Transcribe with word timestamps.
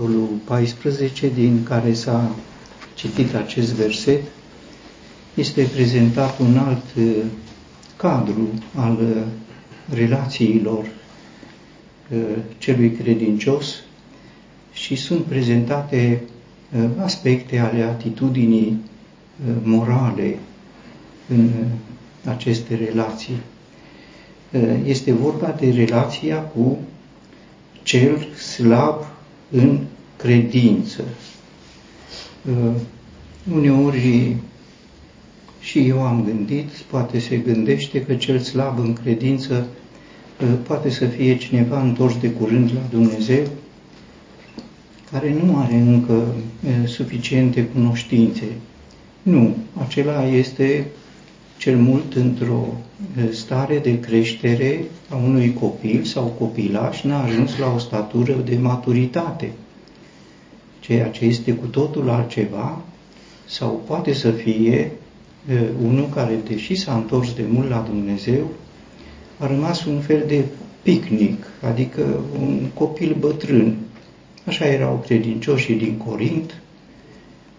capitolul 0.00 0.28
14 0.44 1.28
din 1.28 1.62
care 1.62 1.92
s-a 1.92 2.30
citit 2.94 3.34
acest 3.34 3.72
verset, 3.72 4.22
este 5.34 5.62
prezentat 5.62 6.38
un 6.38 6.58
alt 6.58 6.84
uh, 6.98 7.24
cadru 7.96 8.48
al 8.74 8.92
uh, 9.00 9.22
relațiilor 9.94 10.84
uh, 10.84 12.18
celui 12.58 12.92
credincios 12.92 13.74
și 14.72 14.94
sunt 14.96 15.22
prezentate 15.24 16.22
aspecte 17.02 17.58
ale 17.58 17.82
atitudinii 17.82 18.80
morale 19.62 20.38
în 21.28 21.50
aceste 22.24 22.74
relații. 22.74 23.36
Este 24.84 25.12
vorba 25.12 25.56
de 25.60 25.70
relația 25.70 26.36
cu 26.40 26.78
cel 27.82 28.26
slab 28.34 29.09
în 29.50 29.78
credință. 30.16 31.04
Uh, 32.48 32.72
uneori 33.54 34.36
și 35.60 35.78
eu 35.88 36.02
am 36.02 36.24
gândit, 36.24 36.68
poate 36.68 37.18
se 37.18 37.36
gândește 37.36 38.02
că 38.02 38.14
cel 38.14 38.38
slab 38.38 38.78
în 38.78 38.92
credință 38.92 39.66
uh, 40.42 40.48
poate 40.66 40.90
să 40.90 41.04
fie 41.04 41.36
cineva 41.36 41.82
întors 41.82 42.18
de 42.20 42.30
curând 42.30 42.70
la 42.74 42.80
Dumnezeu, 42.90 43.46
care 45.10 45.36
nu 45.44 45.56
are 45.56 45.74
încă 45.74 46.12
uh, 46.12 46.88
suficiente 46.88 47.64
cunoștințe. 47.64 48.44
Nu, 49.22 49.56
acela 49.86 50.26
este 50.26 50.86
cel 51.60 51.76
mult 51.76 52.14
într-o 52.14 52.66
stare 53.30 53.78
de 53.78 54.00
creștere 54.00 54.84
a 55.08 55.16
unui 55.16 55.54
copil 55.60 56.04
sau 56.04 56.24
copilaș 56.38 57.02
n-a 57.02 57.22
ajuns 57.22 57.58
la 57.58 57.72
o 57.74 57.78
statură 57.78 58.32
de 58.44 58.56
maturitate, 58.56 59.52
ceea 60.80 61.06
ce 61.06 61.24
este 61.24 61.52
cu 61.52 61.66
totul 61.66 62.10
altceva, 62.10 62.80
sau 63.44 63.82
poate 63.86 64.12
să 64.12 64.30
fie 64.30 64.90
unul 65.82 66.08
care, 66.14 66.38
deși 66.48 66.74
s-a 66.74 66.94
întors 66.94 67.34
de 67.34 67.44
mult 67.48 67.68
la 67.68 67.86
Dumnezeu, 67.88 68.50
a 69.38 69.46
rămas 69.46 69.84
un 69.84 70.00
fel 70.00 70.24
de 70.26 70.44
picnic, 70.82 71.44
adică 71.62 72.20
un 72.40 72.66
copil 72.74 73.16
bătrân. 73.18 73.76
Așa 74.46 74.66
erau 74.66 75.02
credincioșii 75.06 75.74
din 75.74 75.96
Corint, 75.96 76.60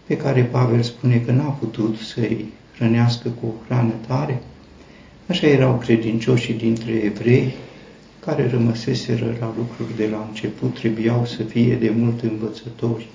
pe 0.06 0.18
care 0.18 0.42
Pavel 0.42 0.82
spune 0.82 1.22
că 1.26 1.32
n-a 1.32 1.58
putut 1.60 1.98
să-i 1.98 2.46
hrănească 2.78 3.30
cu 3.30 3.46
o 3.46 3.66
hrană 3.66 3.94
tare. 4.08 4.42
Așa 5.28 5.48
erau 5.48 5.78
credincioșii 5.78 6.54
dintre 6.54 6.92
evrei, 6.92 7.54
care 8.26 8.50
rămăseseră 8.50 9.36
la 9.40 9.54
lucruri 9.58 9.98
de 9.98 10.08
la 10.12 10.26
început, 10.30 10.74
trebuiau 10.80 11.26
să 11.26 11.44
fie 11.44 11.76
de 11.76 11.92
mult 11.98 12.22
învățători. 12.22 13.08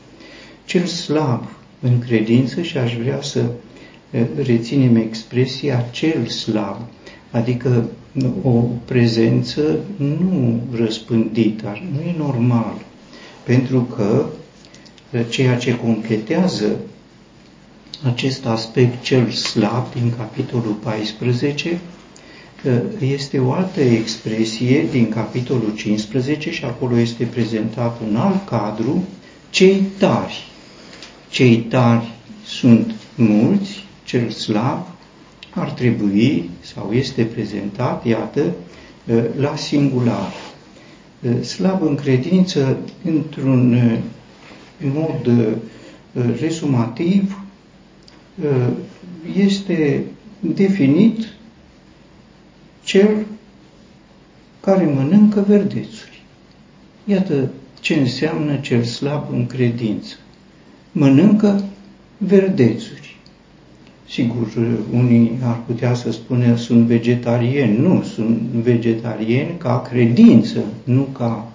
Cel 0.64 0.84
slab 0.84 1.48
în 1.80 1.98
credință 1.98 2.62
și 2.62 2.78
aș 2.78 2.94
vrea 2.96 3.22
să 3.22 3.44
reținem 4.42 4.96
expresia 4.96 5.84
cel 5.90 6.26
slab, 6.26 6.76
adică 7.30 7.88
o 8.42 8.50
prezență 8.84 9.78
nu 9.96 10.60
răspândită, 10.72 11.78
nu 11.92 12.00
e 12.08 12.14
normal, 12.18 12.74
pentru 13.44 13.80
că 13.80 14.26
ceea 15.28 15.56
ce 15.56 15.76
completează 15.76 16.76
acest 18.04 18.46
aspect 18.46 19.02
cel 19.02 19.30
slab 19.30 19.92
din 19.94 20.12
capitolul 20.16 20.72
14 20.72 21.80
este 23.00 23.38
o 23.38 23.52
altă 23.52 23.80
expresie 23.80 24.86
din 24.90 25.08
capitolul 25.08 25.72
15 25.76 26.50
și 26.50 26.64
acolo 26.64 26.98
este 26.98 27.24
prezentat 27.24 28.00
un 28.08 28.16
alt 28.16 28.46
cadru, 28.46 29.04
cei 29.50 29.82
tari. 29.98 30.46
Cei 31.30 31.56
tari 31.56 32.12
sunt 32.44 32.94
mulți, 33.14 33.84
cel 34.04 34.30
slab 34.30 34.86
ar 35.50 35.70
trebui 35.70 36.50
sau 36.60 36.92
este 36.92 37.22
prezentat, 37.22 38.06
iată, 38.06 38.54
la 39.36 39.56
singular. 39.56 40.32
Slab 41.40 41.82
în 41.82 41.94
credință, 41.94 42.78
într-un 43.04 43.98
mod 44.80 45.30
resumativ, 46.40 47.40
Uh, 47.40 47.45
este 49.36 50.02
definit 50.40 51.28
cel 52.84 53.26
care 54.60 54.84
mănâncă 54.84 55.44
verdețuri. 55.48 56.22
Iată 57.04 57.50
ce 57.80 57.94
înseamnă 57.94 58.56
cel 58.56 58.82
slab 58.82 59.24
în 59.32 59.46
credință. 59.46 60.14
Mănâncă 60.92 61.64
verdețuri. 62.18 63.16
Sigur, 64.08 64.48
unii 64.92 65.38
ar 65.42 65.60
putea 65.66 65.94
să 65.94 66.12
spună 66.12 66.56
sunt 66.56 66.86
vegetarieni. 66.86 67.78
Nu, 67.78 68.02
sunt 68.02 68.38
vegetarieni 68.40 69.58
ca 69.58 69.80
credință, 69.80 70.64
nu 70.84 71.02
ca... 71.02 71.52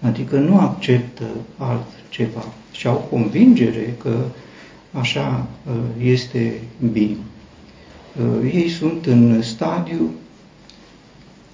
Adică 0.00 0.36
nu 0.36 0.58
acceptă 0.58 1.24
altceva. 1.56 2.44
Și 2.72 2.86
au 2.86 3.06
convingere 3.10 3.94
că 4.02 4.16
așa 4.94 5.46
uh, 5.66 5.72
este 6.02 6.60
bine. 6.92 7.16
Uh, 8.20 8.52
ei 8.54 8.68
sunt 8.68 9.06
în 9.06 9.42
stadiu 9.42 10.10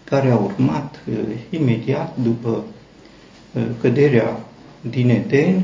care 0.05 0.31
a 0.31 0.37
urmat 0.37 1.01
uh, 1.09 1.19
imediat 1.51 2.17
după 2.23 2.65
căderea 3.81 4.41
din 4.81 5.09
Eden, 5.09 5.63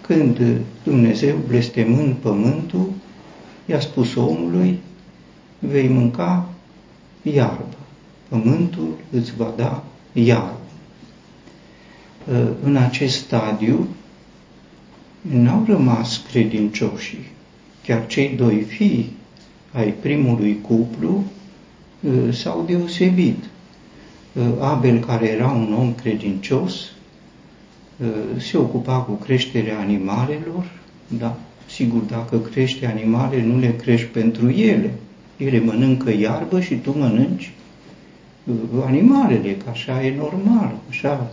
când 0.00 0.40
Dumnezeu, 0.82 1.36
blestemând 1.46 2.14
pământul, 2.14 2.92
i-a 3.66 3.80
spus 3.80 4.14
omului, 4.14 4.78
vei 5.58 5.88
mânca 5.88 6.48
iarbă. 7.22 7.76
Pământul 8.28 8.96
îți 9.10 9.36
va 9.36 9.52
da 9.56 9.84
iarbă. 10.12 10.58
În 12.62 12.76
acest 12.76 13.16
stadiu, 13.16 13.88
n-au 15.20 15.64
rămas 15.66 16.22
credincioșii. 16.30 17.26
Chiar 17.84 18.06
cei 18.06 18.28
doi 18.36 18.60
fii 18.60 19.12
ai 19.72 19.92
primului 19.92 20.58
cuplu 20.60 21.24
uh, 22.00 22.34
s-au 22.34 22.64
deosebit. 22.66 23.44
Uh, 24.32 24.44
Abel, 24.60 24.98
care 24.98 25.26
era 25.26 25.50
un 25.50 25.74
om 25.78 25.94
credincios, 25.94 26.74
uh, 27.96 28.40
se 28.40 28.56
ocupa 28.56 28.98
cu 28.98 29.12
creșterea 29.12 29.78
animalelor, 29.78 30.70
da, 31.06 31.36
sigur, 31.66 32.00
dacă 32.00 32.38
crește 32.38 32.86
animale, 32.86 33.42
nu 33.42 33.58
le 33.58 33.76
crești 33.76 34.06
pentru 34.06 34.50
ele. 34.50 34.94
Ele 35.36 35.60
mănâncă 35.60 36.10
iarbă 36.10 36.60
și 36.60 36.74
tu 36.74 36.98
mănânci 36.98 37.52
animalele, 38.86 39.56
că 39.64 39.70
așa 39.70 40.04
e 40.04 40.16
normal, 40.16 40.74
așa 40.88 41.30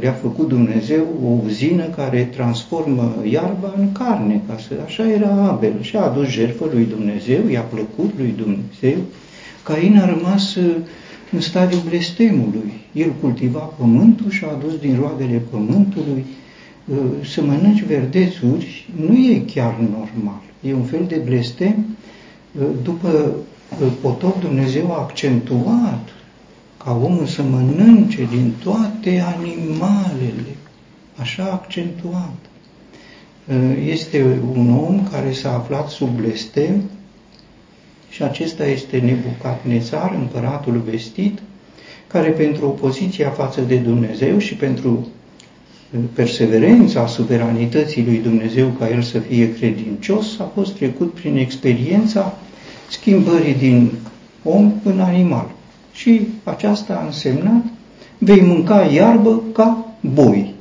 le-a 0.00 0.12
făcut 0.12 0.48
Dumnezeu 0.48 1.06
o 1.24 1.28
uzină 1.44 1.84
care 1.84 2.24
transformă 2.24 3.22
iarba 3.30 3.74
în 3.78 3.92
carne, 3.92 4.42
ca 4.48 4.58
să, 4.58 4.74
așa 4.84 5.10
era 5.10 5.48
Abel. 5.48 5.74
Și 5.80 5.96
a 5.96 6.00
adus 6.00 6.26
jertfă 6.28 6.68
lui 6.72 6.84
Dumnezeu, 6.84 7.48
i-a 7.48 7.60
plăcut 7.60 8.10
lui 8.16 8.34
Dumnezeu. 8.36 8.98
Cain 9.62 9.98
a 9.98 10.06
rămas 10.06 10.54
uh, 10.54 10.76
în 11.32 11.40
stadiul 11.40 11.82
blestemului. 11.88 12.72
El 12.92 13.12
cultiva 13.20 13.58
pământul 13.58 14.30
și 14.30 14.44
a 14.44 14.52
adus 14.52 14.78
din 14.78 14.96
roadele 15.00 15.42
pământului. 15.50 16.24
Uh, 16.84 16.96
să 17.24 17.42
mănânci 17.42 17.84
verdețuri 17.84 18.88
nu 19.06 19.16
e 19.16 19.42
chiar 19.46 19.76
normal. 19.78 20.42
E 20.62 20.74
un 20.74 20.84
fel 20.84 21.04
de 21.08 21.20
blestem. 21.24 21.86
Uh, 22.58 22.66
după 22.82 23.34
potop 24.00 24.40
Dumnezeu 24.40 24.92
a 24.92 24.98
accentuat 24.98 26.08
ca 26.84 27.00
omul 27.02 27.26
să 27.26 27.42
mănânce 27.42 28.28
din 28.30 28.52
toate 28.62 29.24
animalele, 29.36 30.56
așa 31.16 31.42
accentuat. 31.42 32.36
Este 33.86 34.40
un 34.56 34.76
om 34.76 35.08
care 35.10 35.32
s-a 35.32 35.54
aflat 35.54 35.88
sub 35.88 36.08
blestem 36.08 36.82
și 38.10 38.22
acesta 38.22 38.66
este 38.66 38.98
Nebucadnețar, 38.98 40.14
împăratul 40.18 40.82
vestit, 40.90 41.38
care 42.06 42.28
pentru 42.28 42.66
opoziția 42.66 43.30
față 43.30 43.60
de 43.60 43.76
Dumnezeu 43.76 44.38
și 44.38 44.54
pentru 44.54 45.08
perseverența 46.12 47.06
suveranității 47.06 48.04
lui 48.04 48.18
Dumnezeu 48.18 48.68
ca 48.68 48.88
el 48.88 49.02
să 49.02 49.18
fie 49.18 49.52
credincios, 49.52 50.38
a 50.38 50.50
fost 50.54 50.74
trecut 50.74 51.14
prin 51.14 51.36
experiența 51.36 52.38
schimbării 52.88 53.54
din 53.54 53.90
om 54.42 54.72
în 54.84 55.00
animal 55.00 55.50
și 56.00 56.20
aceasta 56.44 56.94
a 56.94 57.04
însemnat 57.04 57.64
vei 58.18 58.40
mânca 58.40 58.82
iarbă 58.82 59.42
ca 59.52 59.94
boi. 60.00 60.54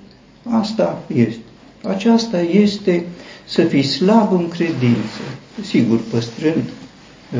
Asta 0.50 1.02
este. 1.14 1.40
Aceasta 1.84 2.42
este 2.42 3.06
să 3.46 3.64
fii 3.64 3.84
slab 3.84 4.32
în 4.32 4.48
credință. 4.48 5.22
Sigur, 5.62 6.00
păstrând 6.12 6.64
uh, 6.64 7.40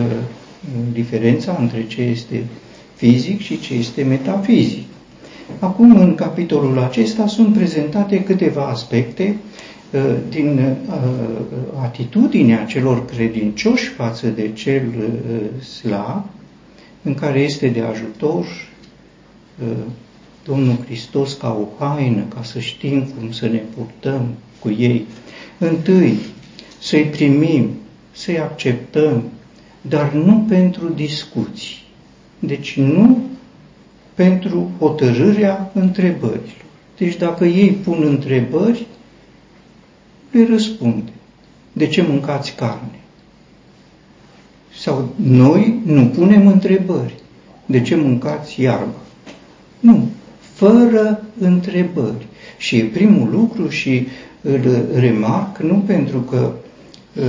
diferența 0.92 1.58
între 1.60 1.86
ce 1.88 2.02
este 2.02 2.46
fizic 2.96 3.42
și 3.42 3.60
ce 3.60 3.74
este 3.74 4.04
metafizic. 4.04 4.88
Acum, 5.60 6.00
în 6.00 6.16
capitolul 6.16 6.80
acesta, 6.80 7.28
sunt 7.28 7.54
prezentate 7.54 8.24
câteva 8.24 8.66
aspecte 8.66 9.36
uh, 9.92 10.02
din 10.30 10.76
uh, 10.88 10.94
atitudinea 11.82 12.66
celor 12.66 13.06
credincioși 13.06 13.88
față 13.88 14.28
de 14.28 14.52
cel 14.54 14.84
uh, 14.98 15.64
slav, 15.64 16.24
în 17.04 17.14
care 17.16 17.40
este 17.40 17.68
de 17.68 17.82
ajutor 17.82 18.46
Domnul 20.44 20.78
Hristos 20.86 21.34
ca 21.34 21.58
o 21.62 21.86
haină, 21.86 22.24
ca 22.36 22.44
să 22.44 22.60
știm 22.60 23.04
cum 23.04 23.32
să 23.32 23.48
ne 23.48 23.62
purtăm 23.76 24.28
cu 24.60 24.70
ei. 24.70 25.06
Întâi, 25.58 26.18
să-i 26.80 27.04
primim, 27.04 27.70
să-i 28.12 28.40
acceptăm, 28.40 29.24
dar 29.82 30.14
nu 30.14 30.46
pentru 30.48 30.88
discuții. 30.90 31.78
Deci 32.40 32.78
nu 32.78 33.24
pentru 34.14 34.72
hotărârea 34.80 35.72
întrebărilor. 35.74 36.66
Deci 36.98 37.16
dacă 37.16 37.46
ei 37.46 37.72
pun 37.72 38.04
întrebări, 38.04 38.86
le 40.32 40.48
răspunde. 40.50 41.12
De 41.74 41.88
ce 41.88 42.02
mâncați 42.02 42.56
carne? 42.56 42.99
Sau 44.80 45.10
noi 45.16 45.80
nu 45.86 46.06
punem 46.06 46.48
întrebări. 46.48 47.14
De 47.66 47.82
ce 47.82 47.96
mâncați 47.96 48.62
iarbă? 48.62 48.96
Nu, 49.80 50.08
fără 50.54 51.24
întrebări. 51.40 52.28
Și 52.58 52.78
e 52.78 52.84
primul 52.84 53.30
lucru 53.32 53.68
și 53.70 54.08
îl 54.42 54.86
remarc 54.96 55.58
nu 55.58 55.84
pentru 55.86 56.20
că 56.20 56.52
uh, 57.16 57.24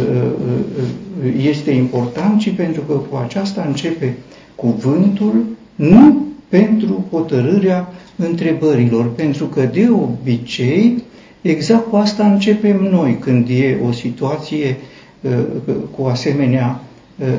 uh, 1.24 1.34
este 1.48 1.70
important, 1.70 2.40
ci 2.40 2.50
pentru 2.50 2.80
că 2.82 2.92
cu 2.92 3.16
aceasta 3.16 3.64
începe 3.66 4.16
cuvântul, 4.54 5.44
nu 5.74 6.26
pentru 6.48 7.04
hotărârea 7.10 7.88
întrebărilor, 8.16 9.12
pentru 9.12 9.44
că 9.44 9.60
de 9.72 9.88
obicei 9.90 11.02
exact 11.40 11.88
cu 11.88 11.96
asta 11.96 12.26
începem 12.26 12.88
noi 12.90 13.16
când 13.20 13.48
e 13.48 13.78
o 13.88 13.92
situație 13.92 14.76
uh, 15.20 15.74
cu 15.96 16.04
asemenea 16.04 16.80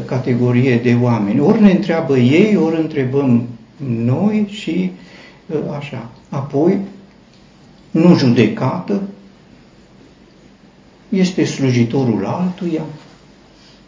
categorie 0.05 0.77
de 0.77 0.97
oameni. 1.01 1.39
Ori 1.39 1.61
ne 1.61 1.71
întreabă 1.71 2.17
ei, 2.17 2.55
ori 2.55 2.81
întrebăm 2.81 3.47
noi 3.87 4.47
și 4.49 4.91
așa. 5.77 6.09
Apoi, 6.29 6.79
nu 7.91 8.15
judecată, 8.15 9.01
este 11.09 11.43
slujitorul 11.45 12.25
altuia, 12.25 12.85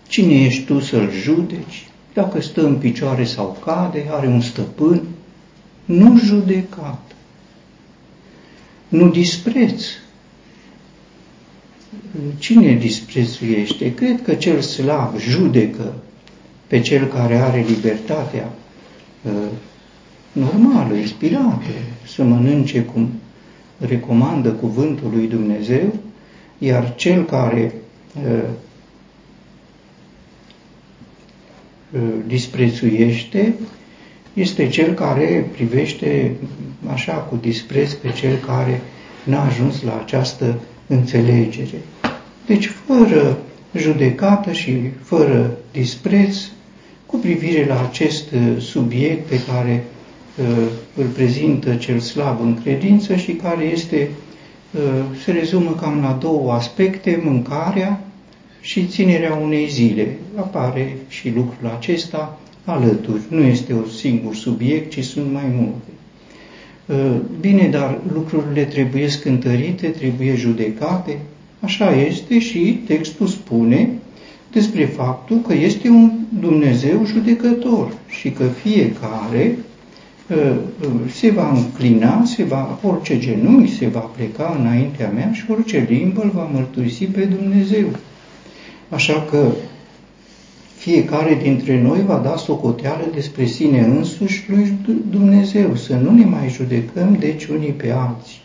cine 0.07 0.33
ești 0.33 0.63
tu 0.63 0.79
să-l 0.79 1.11
judeci, 1.11 1.87
dacă 2.13 2.41
stă 2.41 2.65
în 2.65 2.75
picioare 2.75 3.23
sau 3.23 3.57
cade, 3.65 4.05
are 4.11 4.27
un 4.27 4.41
stăpân, 4.41 5.01
nu 5.85 6.17
judecat, 6.17 7.15
nu 8.87 9.09
dispreț. 9.09 9.83
Cine 12.37 12.73
disprețuiește? 12.73 13.93
Cred 13.93 14.21
că 14.21 14.33
cel 14.33 14.61
slav 14.61 15.19
judecă 15.19 15.93
pe 16.67 16.79
cel 16.79 17.05
care 17.05 17.35
are 17.35 17.65
libertatea 17.67 18.49
uh, 19.21 19.31
normală, 20.31 20.93
inspirată, 20.93 21.71
să 22.07 22.23
mănânce 22.23 22.81
cum 22.81 23.09
recomandă 23.77 24.49
cuvântul 24.49 25.09
lui 25.13 25.27
Dumnezeu, 25.27 25.95
iar 26.57 26.95
cel 26.95 27.25
care 27.25 27.73
uh, 28.25 28.43
uh, 31.91 32.01
disprețuiește 32.27 33.53
este 34.33 34.67
cel 34.67 34.93
care 34.93 35.49
privește 35.51 36.35
așa 36.93 37.13
cu 37.13 37.35
dispreț 37.35 37.91
pe 37.91 38.11
cel 38.11 38.35
care 38.35 38.81
n-a 39.23 39.45
ajuns 39.45 39.81
la 39.81 39.99
această 39.99 40.59
înțelegere. 40.87 41.81
Deci, 42.45 42.71
fără 42.85 43.37
judecată 43.77 44.51
și 44.51 44.77
fără 45.01 45.57
dispreț, 45.71 46.37
cu 47.05 47.17
privire 47.17 47.65
la 47.65 47.81
acest 47.89 48.31
uh, 48.31 48.61
subiect 48.61 49.27
pe 49.27 49.39
care 49.51 49.83
uh, 50.37 50.67
îl 50.95 51.05
prezintă 51.05 51.75
cel 51.75 51.99
slab 51.99 52.41
în 52.41 52.61
credință 52.63 53.15
și 53.15 53.31
care 53.31 53.63
este, 53.63 54.09
uh, 54.71 54.81
se 55.23 55.31
rezumă 55.31 55.71
cam 55.81 56.01
la 56.01 56.17
două 56.21 56.51
aspecte, 56.51 57.21
mâncarea 57.23 58.03
și 58.61 58.85
ținerea 58.85 59.33
unei 59.33 59.67
zile. 59.69 60.17
Apare 60.35 60.97
și 61.07 61.29
lucrul 61.29 61.71
acesta 61.77 62.39
alături. 62.65 63.21
Nu 63.29 63.41
este 63.41 63.73
un 63.73 63.85
singur 63.97 64.35
subiect, 64.35 64.91
ci 64.91 65.03
sunt 65.03 65.31
mai 65.31 65.45
multe. 65.55 65.92
Uh, 66.93 67.15
bine, 67.39 67.67
dar 67.71 67.99
lucrurile 68.13 68.63
trebuie 68.63 69.07
scântărite, 69.07 69.87
trebuie 69.87 70.35
judecate. 70.35 71.17
Așa 71.59 71.95
este 71.95 72.39
și 72.39 72.81
textul 72.85 73.27
spune 73.27 73.89
despre 74.51 74.85
faptul 74.85 75.41
că 75.47 75.53
este 75.53 75.89
un 75.89 76.11
Dumnezeu 76.39 77.05
judecător 77.05 77.93
și 78.09 78.29
că 78.31 78.43
fiecare 78.43 79.57
uh, 80.29 80.37
uh, 80.81 81.11
se 81.11 81.31
va 81.31 81.51
înclina, 81.51 82.23
se 82.25 82.43
va, 82.43 82.79
orice 82.83 83.19
genunchi 83.19 83.77
se 83.77 83.87
va 83.87 83.99
pleca 83.99 84.57
înaintea 84.59 85.09
mea 85.09 85.31
și 85.33 85.43
orice 85.51 85.87
limbă 85.89 86.21
îl 86.21 86.31
va 86.33 86.49
mărturisi 86.53 87.05
pe 87.05 87.21
Dumnezeu. 87.21 87.87
Așa 88.89 89.25
că 89.29 89.51
fiecare 90.83 91.39
dintre 91.41 91.81
noi 91.81 92.01
va 92.05 92.17
da 92.17 92.35
socoteală 92.35 93.03
despre 93.13 93.45
sine 93.45 93.79
însuși 93.79 94.43
lui 94.47 94.77
Dumnezeu, 95.09 95.75
să 95.75 95.95
nu 95.95 96.11
ne 96.11 96.25
mai 96.25 96.49
judecăm 96.49 97.15
deci 97.19 97.45
unii 97.45 97.71
pe 97.71 97.91
alții. 97.91 98.41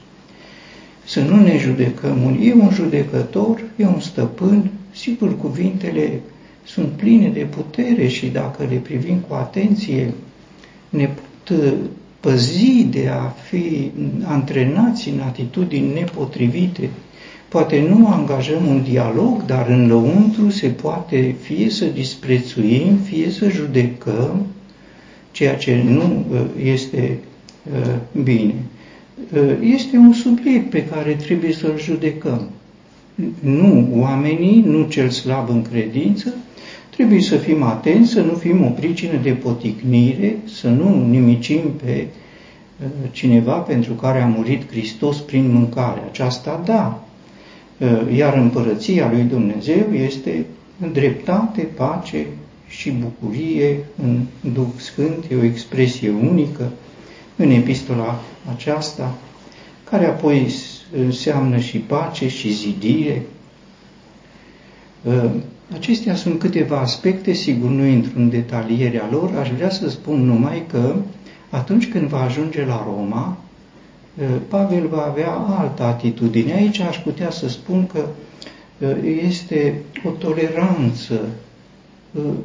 Să 1.05 1.21
nu 1.21 1.43
ne 1.43 1.57
judecăm. 1.59 2.39
E 2.41 2.53
un 2.53 2.71
judecător, 2.73 3.65
e 3.77 3.87
un 3.87 4.01
stăpân, 4.01 4.71
sigur 4.91 5.39
cuvintele 5.39 6.21
sunt 6.65 6.89
pline 6.89 7.29
de 7.29 7.41
putere 7.41 8.07
și 8.07 8.27
dacă 8.27 8.67
le 8.71 8.77
privim 8.77 9.17
cu 9.29 9.35
atenție, 9.35 10.15
ne 10.89 11.09
pot 11.09 11.59
uh, 11.59 11.73
păzi 12.21 12.87
de 12.91 13.09
a 13.09 13.23
fi 13.49 13.91
antrenați 14.25 15.09
în 15.09 15.21
atitudini 15.21 15.93
nepotrivite, 15.93 16.91
Poate 17.49 17.87
nu 17.89 18.07
angajăm 18.07 18.67
un 18.67 18.83
dialog, 18.83 19.45
dar 19.45 19.69
în 19.69 19.87
lăuntru 19.87 20.51
se 20.51 20.69
poate 20.69 21.35
fie 21.41 21.71
să 21.71 21.85
disprețuim, 21.85 22.97
fie 22.97 23.31
să 23.31 23.49
judecăm 23.49 24.47
ceea 25.31 25.57
ce 25.57 25.83
nu 25.85 26.25
uh, 26.31 26.41
este 26.65 27.19
uh, 27.73 27.95
bine. 28.23 28.55
Uh, 29.33 29.57
este 29.61 29.97
un 29.97 30.13
subiect 30.13 30.71
pe 30.71 30.85
care 30.85 31.13
trebuie 31.13 31.53
să-l 31.53 31.79
judecăm. 31.79 32.49
Nu 33.41 33.89
oamenii, 33.93 34.63
nu 34.67 34.87
cel 34.89 35.09
slab 35.09 35.49
în 35.49 35.63
credință, 35.63 36.35
trebuie 36.91 37.21
să 37.21 37.37
fim 37.37 37.63
atenți, 37.63 38.11
să 38.11 38.21
nu 38.21 38.33
fim 38.33 38.65
o 38.65 38.69
pricină 38.69 39.19
de 39.23 39.31
poticnire, 39.31 40.37
să 40.45 40.69
nu 40.69 41.07
nimicim 41.11 41.61
pe 41.85 42.07
cineva 43.11 43.53
pentru 43.53 43.93
care 43.93 44.21
a 44.21 44.27
murit 44.27 44.71
Hristos 44.71 45.17
prin 45.17 45.53
mâncare. 45.53 46.03
Aceasta 46.11 46.63
da, 46.65 47.03
Eh, 47.03 47.08
iar 48.15 48.35
împărăția 48.35 49.11
lui 49.11 49.23
Dumnezeu 49.23 49.93
este 49.93 50.45
dreptate, 50.93 51.61
pace 51.61 52.27
și 52.69 52.91
bucurie 52.91 53.79
în 54.03 54.21
Duh 54.53 54.67
Sfânt, 54.77 55.25
e 55.31 55.35
o 55.35 55.45
expresie 55.45 56.11
unică 56.11 56.71
în 57.37 57.51
epistola 57.51 58.21
aceasta, 58.55 59.15
care 59.91 60.07
apoi 60.07 60.55
înseamnă 60.97 61.59
și 61.59 61.79
pace 61.79 62.29
și 62.29 62.53
zidire. 62.53 63.23
Eh, 65.05 65.31
acestea 65.75 66.15
sunt 66.15 66.39
câteva 66.39 66.79
aspecte, 66.79 67.33
sigur 67.33 67.71
nu 67.71 67.85
intru 67.85 68.13
în 68.17 68.29
detalierea 68.29 69.09
lor, 69.11 69.35
aș 69.41 69.51
vrea 69.51 69.71
să 69.71 69.89
spun 69.89 70.25
numai 70.25 70.63
că 70.71 70.95
atunci 71.51 71.89
când 71.89 72.09
va 72.09 72.21
ajunge 72.23 72.65
la 72.65 72.87
Roma, 72.87 73.37
Pavel 74.49 74.87
va 74.87 75.05
avea 75.05 75.31
altă 75.33 75.83
atitudine. 75.83 76.55
Aici 76.55 76.79
aș 76.79 76.99
putea 76.99 77.31
să 77.31 77.49
spun 77.49 77.87
că 77.87 78.05
este 79.27 79.75
o 80.05 80.11
toleranță 80.11 81.21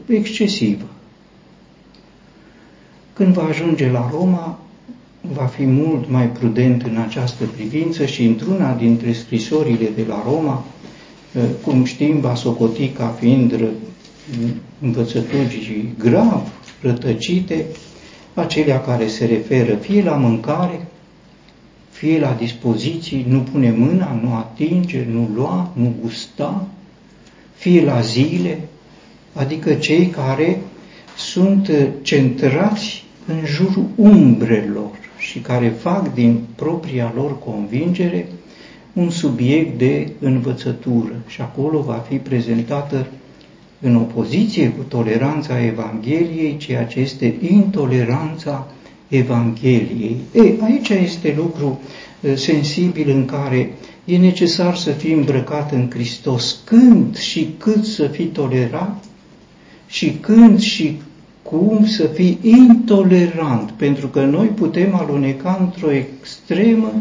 excesivă. 0.07 0.85
Când 3.13 3.33
va 3.33 3.43
ajunge 3.43 3.89
la 3.89 4.09
Roma, 4.11 4.59
va 5.21 5.45
fi 5.45 5.65
mult 5.65 6.09
mai 6.09 6.27
prudent 6.27 6.81
în 6.81 6.97
această 6.97 7.45
privință 7.55 8.05
și 8.05 8.25
într-una 8.25 8.73
dintre 8.73 9.13
scrisorile 9.13 9.89
de 9.95 10.03
la 10.07 10.23
Roma, 10.25 10.63
cum 11.63 11.83
știm, 11.83 12.19
va 12.19 12.35
socoti 12.35 12.87
ca 12.87 13.07
fiind 13.19 13.69
învățături 14.81 15.85
grav 15.97 16.51
rătăcite, 16.81 17.65
acelea 18.33 18.81
care 18.81 19.07
se 19.07 19.25
referă 19.25 19.75
fie 19.75 20.03
la 20.03 20.15
mâncare, 20.15 20.87
fie 22.03 22.19
la 22.19 22.35
dispoziții, 22.39 23.25
nu 23.29 23.39
pune 23.39 23.71
mâna, 23.71 24.19
nu 24.23 24.33
atinge, 24.33 25.05
nu 25.11 25.29
lua, 25.35 25.71
nu 25.73 25.93
gusta, 26.01 26.67
fie 27.55 27.83
la 27.83 28.01
zile, 28.01 28.59
adică 29.33 29.73
cei 29.73 30.07
care 30.07 30.61
sunt 31.17 31.71
centrați 32.01 33.03
în 33.27 33.45
jurul 33.45 33.85
umbrelor 33.95 34.89
și 35.17 35.39
care 35.39 35.67
fac 35.67 36.13
din 36.13 36.39
propria 36.55 37.11
lor 37.15 37.39
convingere 37.39 38.27
un 38.93 39.09
subiect 39.09 39.77
de 39.77 40.11
învățătură. 40.19 41.15
Și 41.27 41.41
acolo 41.41 41.81
va 41.81 42.05
fi 42.09 42.15
prezentată 42.15 43.07
în 43.81 43.95
opoziție 43.95 44.69
cu 44.69 44.83
toleranța 44.83 45.65
Evangheliei, 45.65 46.57
ceea 46.57 46.85
ce 46.85 46.99
este 46.99 47.35
intoleranța 47.41 48.67
Evangheliei. 49.17 50.17
E, 50.33 50.41
aici 50.63 50.89
este 50.89 51.33
lucru 51.37 51.81
sensibil 52.35 53.09
în 53.09 53.25
care 53.25 53.73
e 54.05 54.17
necesar 54.17 54.75
să 54.75 54.91
fii 54.91 55.13
îmbrăcat 55.13 55.71
în 55.71 55.89
Hristos. 55.89 56.59
Când 56.63 57.17
și 57.17 57.49
cât 57.57 57.85
să 57.85 58.07
fii 58.07 58.25
tolerat 58.25 59.03
și 59.87 60.11
când 60.11 60.59
și 60.59 60.99
cum 61.41 61.85
să 61.85 62.05
fii 62.05 62.39
intolerant, 62.41 63.71
pentru 63.71 64.07
că 64.07 64.25
noi 64.25 64.47
putem 64.47 64.95
aluneca 64.95 65.57
într-o 65.61 65.91
extremă 65.91 66.93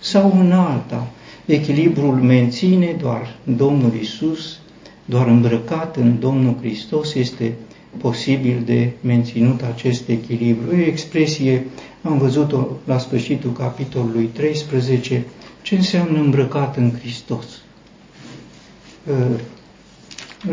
sau 0.00 0.36
în 0.40 0.52
alta. 0.52 1.10
Echilibrul 1.46 2.14
menține 2.14 2.96
doar 3.00 3.36
Domnul 3.56 3.92
Isus, 4.00 4.58
doar 5.04 5.26
îmbrăcat 5.26 5.96
în 5.96 6.18
Domnul 6.18 6.56
Hristos 6.60 7.14
este 7.14 7.52
posibil 7.98 8.62
de 8.64 8.90
menținut 9.00 9.62
acest 9.62 10.08
echilibru. 10.08 10.76
E 10.76 10.82
o 10.82 10.86
expresie, 10.86 11.66
am 12.02 12.18
văzut-o 12.18 12.66
la 12.84 12.98
sfârșitul 12.98 13.52
capitolului 13.52 14.24
13, 14.24 15.24
ce 15.62 15.74
înseamnă 15.76 16.18
îmbrăcat 16.18 16.76
în 16.76 16.92
Hristos. 16.98 17.44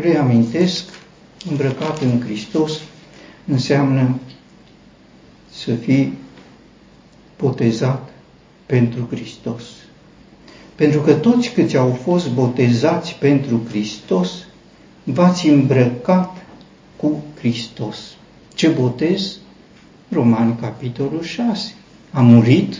Reamintesc, 0.00 0.84
îmbrăcat 1.50 2.00
în 2.00 2.20
Hristos 2.24 2.80
înseamnă 3.46 4.18
să 5.50 5.74
fii 5.74 6.18
botezat 7.38 8.12
pentru 8.66 9.08
Hristos. 9.10 9.62
Pentru 10.74 11.00
că 11.00 11.14
toți 11.14 11.50
câți 11.50 11.76
au 11.76 11.98
fost 12.02 12.30
botezați 12.30 13.14
pentru 13.14 13.60
Hristos, 13.68 14.30
v-ați 15.04 15.48
îmbrăcat 15.48 16.39
cu 17.00 17.22
Hristos. 17.38 17.98
Ce 18.54 18.68
botez? 18.68 19.38
Romani, 20.08 20.56
capitolul 20.60 21.22
6. 21.22 21.74
A 22.10 22.20
murit 22.20 22.74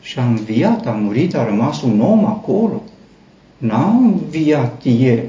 și 0.00 0.18
a 0.18 0.24
înviat, 0.24 0.86
a 0.86 0.90
murit, 0.90 1.34
a 1.34 1.44
rămas 1.44 1.82
un 1.82 2.00
om 2.00 2.24
acolo. 2.24 2.82
N-a 3.58 3.90
înviat 3.90 4.82
el, 4.84 5.22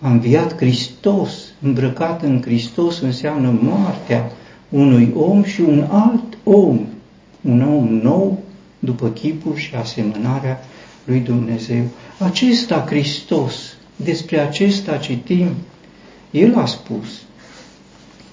a 0.00 0.10
înviat 0.10 0.56
Hristos. 0.56 1.30
Îmbrăcat 1.62 2.22
în 2.22 2.42
Hristos 2.42 3.00
înseamnă 3.00 3.58
moartea 3.62 4.32
unui 4.68 5.12
om 5.16 5.42
și 5.42 5.60
un 5.60 5.86
alt 5.90 6.38
om, 6.44 6.80
un 7.40 7.62
om 7.62 7.88
nou, 7.88 8.38
după 8.78 9.08
chipul 9.08 9.56
și 9.56 9.74
asemănarea 9.74 10.60
lui 11.04 11.20
Dumnezeu. 11.20 11.84
Acesta 12.18 12.84
Hristos, 12.86 13.76
despre 13.96 14.38
acesta 14.38 14.96
citim, 14.96 15.48
El 16.32 16.54
a 16.58 16.66
spus 16.66 17.22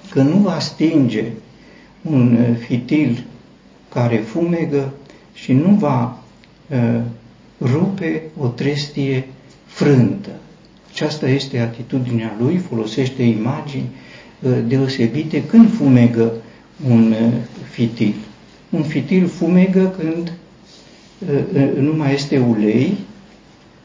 că 0.10 0.22
nu 0.22 0.38
va 0.38 0.60
stinge 0.60 1.24
un 2.02 2.56
fitil 2.68 3.24
care 3.94 4.18
fumegă 4.18 4.94
și 5.34 5.54
nu 5.54 5.70
va 5.70 6.24
uh, 6.70 7.02
rupe 7.62 8.22
o 8.40 8.48
trestie 8.48 9.28
frântă. 9.66 10.30
Aceasta 10.92 11.30
este 11.30 11.60
atitudinea 11.60 12.36
lui, 12.40 12.58
folosește 12.58 13.24
imagini 13.24 13.90
uh, 14.40 14.52
deosebite 14.68 15.46
când 15.46 15.74
fumegă 15.74 16.32
un 16.88 17.12
uh, 17.12 17.34
fitil. 17.70 18.16
Un 18.70 18.84
fitil 18.84 19.28
fumegă 19.28 19.96
când 20.00 20.34
uh, 21.54 21.78
nu 21.80 21.94
mai 21.96 22.14
este 22.14 22.38
ulei 22.38 22.98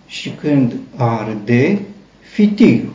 și 0.06 0.30
când 0.30 0.74
arde 0.96 1.80
fitilul. 2.20 2.94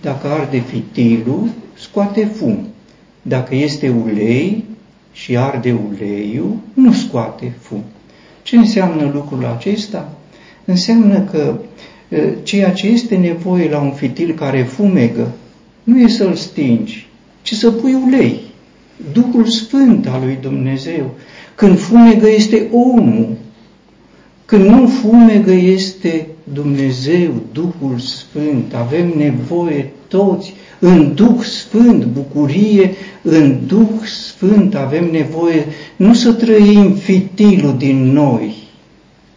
Dacă 0.00 0.26
arde 0.26 0.58
fitilul, 0.58 1.48
scoate 1.74 2.24
fum. 2.24 2.66
Dacă 3.22 3.54
este 3.54 3.88
ulei 3.88 4.64
și 5.12 5.36
arde 5.36 5.76
uleiul, 5.90 6.56
nu 6.74 6.92
scoate 6.92 7.52
fum. 7.60 7.82
Ce 8.42 8.56
înseamnă 8.56 9.10
lucrul 9.12 9.44
acesta? 9.56 10.12
Înseamnă 10.64 11.20
că 11.20 11.58
ceea 12.42 12.72
ce 12.72 12.86
este 12.86 13.16
nevoie 13.16 13.70
la 13.70 13.80
un 13.80 13.92
fitil 13.92 14.34
care 14.34 14.62
fumegă 14.62 15.32
nu 15.82 16.00
e 16.00 16.08
să-l 16.08 16.34
stingi, 16.34 17.06
ci 17.42 17.52
să 17.52 17.70
pui 17.70 17.94
ulei. 17.94 18.40
Duhul 19.12 19.46
Sfânt 19.46 20.06
al 20.06 20.20
lui 20.24 20.38
Dumnezeu. 20.40 21.14
Când 21.54 21.78
fumegă 21.78 22.28
este 22.28 22.68
omul. 22.72 23.36
Când 24.44 24.64
nu 24.64 24.86
fumegă 24.86 25.52
este 25.52 26.26
Dumnezeu, 26.52 27.42
Duhul 27.52 27.98
Sfânt. 27.98 28.74
Avem 28.74 29.12
nevoie 29.16 29.92
toți 30.08 30.54
în 30.78 31.14
Duh 31.14 31.40
Sfânt, 31.42 32.04
bucurie, 32.04 32.94
în 33.22 33.58
Duh 33.66 34.04
Sfânt 34.04 34.74
avem 34.74 35.10
nevoie 35.10 35.66
nu 35.96 36.14
să 36.14 36.32
trăim 36.32 36.94
fitilul 36.94 37.76
din 37.76 38.12
noi. 38.12 38.54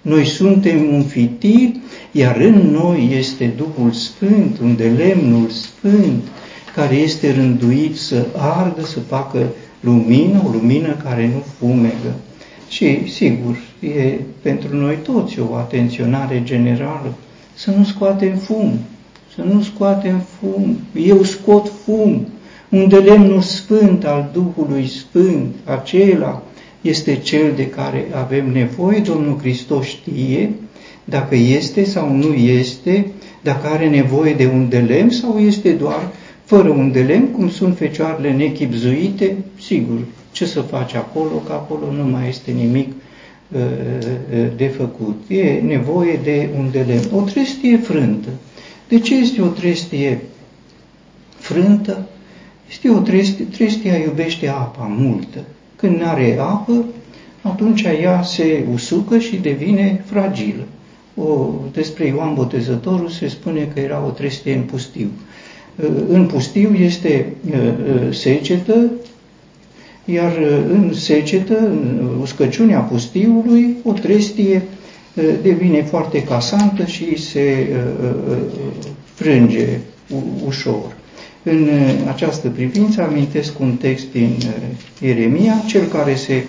Noi 0.02 0.26
suntem 0.26 0.94
un 0.94 1.04
fitil 1.04 1.80
iar 2.12 2.38
în 2.38 2.72
noi 2.72 3.16
este 3.18 3.54
Duhul 3.58 3.92
Sfânt, 3.92 4.60
unde 4.62 4.84
lemnul 4.84 5.50
Sfânt, 5.50 6.24
care 6.76 6.96
este 6.96 7.34
rânduit 7.34 7.98
să 7.98 8.26
ardă, 8.36 8.86
să 8.86 9.00
facă 9.00 9.48
lumină, 9.80 10.42
o 10.46 10.50
lumină 10.50 10.98
care 11.04 11.32
nu 11.34 11.44
fumegă. 11.58 12.16
Și, 12.70 13.12
sigur, 13.12 13.58
e 13.80 14.20
pentru 14.42 14.76
noi 14.76 14.98
toți 15.04 15.40
o 15.40 15.54
atenționare 15.54 16.42
generală. 16.44 17.14
Să 17.54 17.72
nu 17.72 17.84
scoatem 17.84 18.36
fum, 18.36 18.80
să 19.36 19.42
nu 19.54 19.62
scoatem 19.62 20.22
fum. 20.40 20.78
Eu 21.06 21.24
scot 21.24 21.72
fum, 21.84 22.28
unde 22.70 22.96
lemnul 22.96 23.42
sfânt 23.42 24.06
al 24.06 24.30
Duhului 24.34 24.88
Sfânt, 24.88 25.56
acela 25.64 26.44
este 26.82 27.16
cel 27.16 27.54
de 27.56 27.68
care 27.68 28.08
avem 28.14 28.52
nevoie, 28.52 29.00
Domnul 29.00 29.38
Hristos 29.40 29.86
știe, 29.86 30.52
dacă 31.04 31.36
este 31.36 31.84
sau 31.84 32.16
nu 32.16 32.34
este, 32.34 33.12
dacă 33.42 33.68
are 33.68 33.90
nevoie 33.90 34.34
de 34.34 34.50
un 34.54 34.70
de 34.70 34.80
lemn 34.80 35.10
sau 35.10 35.40
este 35.40 35.72
doar 35.72 36.12
fără 36.44 36.70
un 36.70 36.92
de 36.92 37.02
lemn, 37.02 37.28
cum 37.28 37.50
sunt 37.50 37.78
fecioarele 37.78 38.32
nechipzuite, 38.32 39.36
sigur, 39.62 39.98
ce 40.40 40.46
să 40.46 40.62
faci 40.62 40.94
acolo, 40.94 41.36
că 41.36 41.52
acolo 41.52 41.92
nu 41.92 42.04
mai 42.04 42.28
este 42.28 42.52
nimic 42.52 42.92
uh, 42.92 43.60
uh, 43.60 44.48
de 44.56 44.68
făcut. 44.68 45.24
E 45.28 45.60
nevoie 45.66 46.20
de 46.24 46.50
un 46.58 46.70
de 46.72 46.80
lemn. 46.88 47.04
O 47.14 47.22
trestie 47.22 47.78
frântă. 47.78 48.30
De 48.88 49.00
ce 49.00 49.16
este 49.16 49.42
o 49.42 49.48
trestie 49.48 50.22
frântă? 51.38 52.08
Este 52.70 52.90
o 52.90 53.00
trestie, 53.00 53.46
trestia 53.46 53.98
iubește 53.98 54.48
apa 54.48 54.96
multă. 54.98 55.40
Când 55.76 55.98
nu 55.98 56.08
are 56.08 56.38
apă, 56.40 56.86
atunci 57.42 57.82
ea 57.82 58.22
se 58.22 58.66
usucă 58.74 59.18
și 59.18 59.36
devine 59.36 60.04
fragilă 60.06 60.64
o, 61.16 61.50
despre 61.74 62.06
Ioan 62.06 62.34
Botezătorul 62.34 63.10
se 63.10 63.28
spune 63.28 63.72
că 63.74 63.80
era 63.80 64.04
o 64.06 64.10
trestie 64.10 64.54
în 64.54 64.62
pustiu. 64.62 65.10
În 66.08 66.26
pustiu 66.26 66.74
este 66.74 67.34
secetă, 68.10 68.92
iar 70.06 70.32
în 70.72 70.94
secetă, 70.94 71.58
în 71.60 72.10
uscăciunea 72.22 72.80
pustiului, 72.80 73.76
o 73.84 73.92
trestie 73.92 74.62
devine 75.42 75.82
foarte 75.82 76.24
casantă 76.24 76.86
și 76.86 77.18
se 77.18 77.68
frânge 79.14 79.68
ușor. 80.46 80.96
În 81.44 81.70
această 82.08 82.48
privință 82.48 83.02
amintesc 83.02 83.60
un 83.60 83.76
text 83.76 84.12
din 84.12 84.30
Ieremia, 85.02 85.64
cel 85.68 85.86
care 85.86 86.16
se 86.16 86.44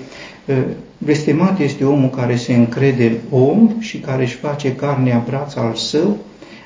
Blestemat 1.04 1.60
este 1.60 1.84
omul 1.84 2.08
care 2.08 2.36
se 2.36 2.54
încrede 2.54 3.06
în 3.06 3.38
om 3.38 3.70
și 3.78 3.98
care 3.98 4.22
își 4.22 4.36
face 4.36 4.74
carnea 4.74 5.24
braț 5.26 5.54
al 5.54 5.74
său, 5.74 6.16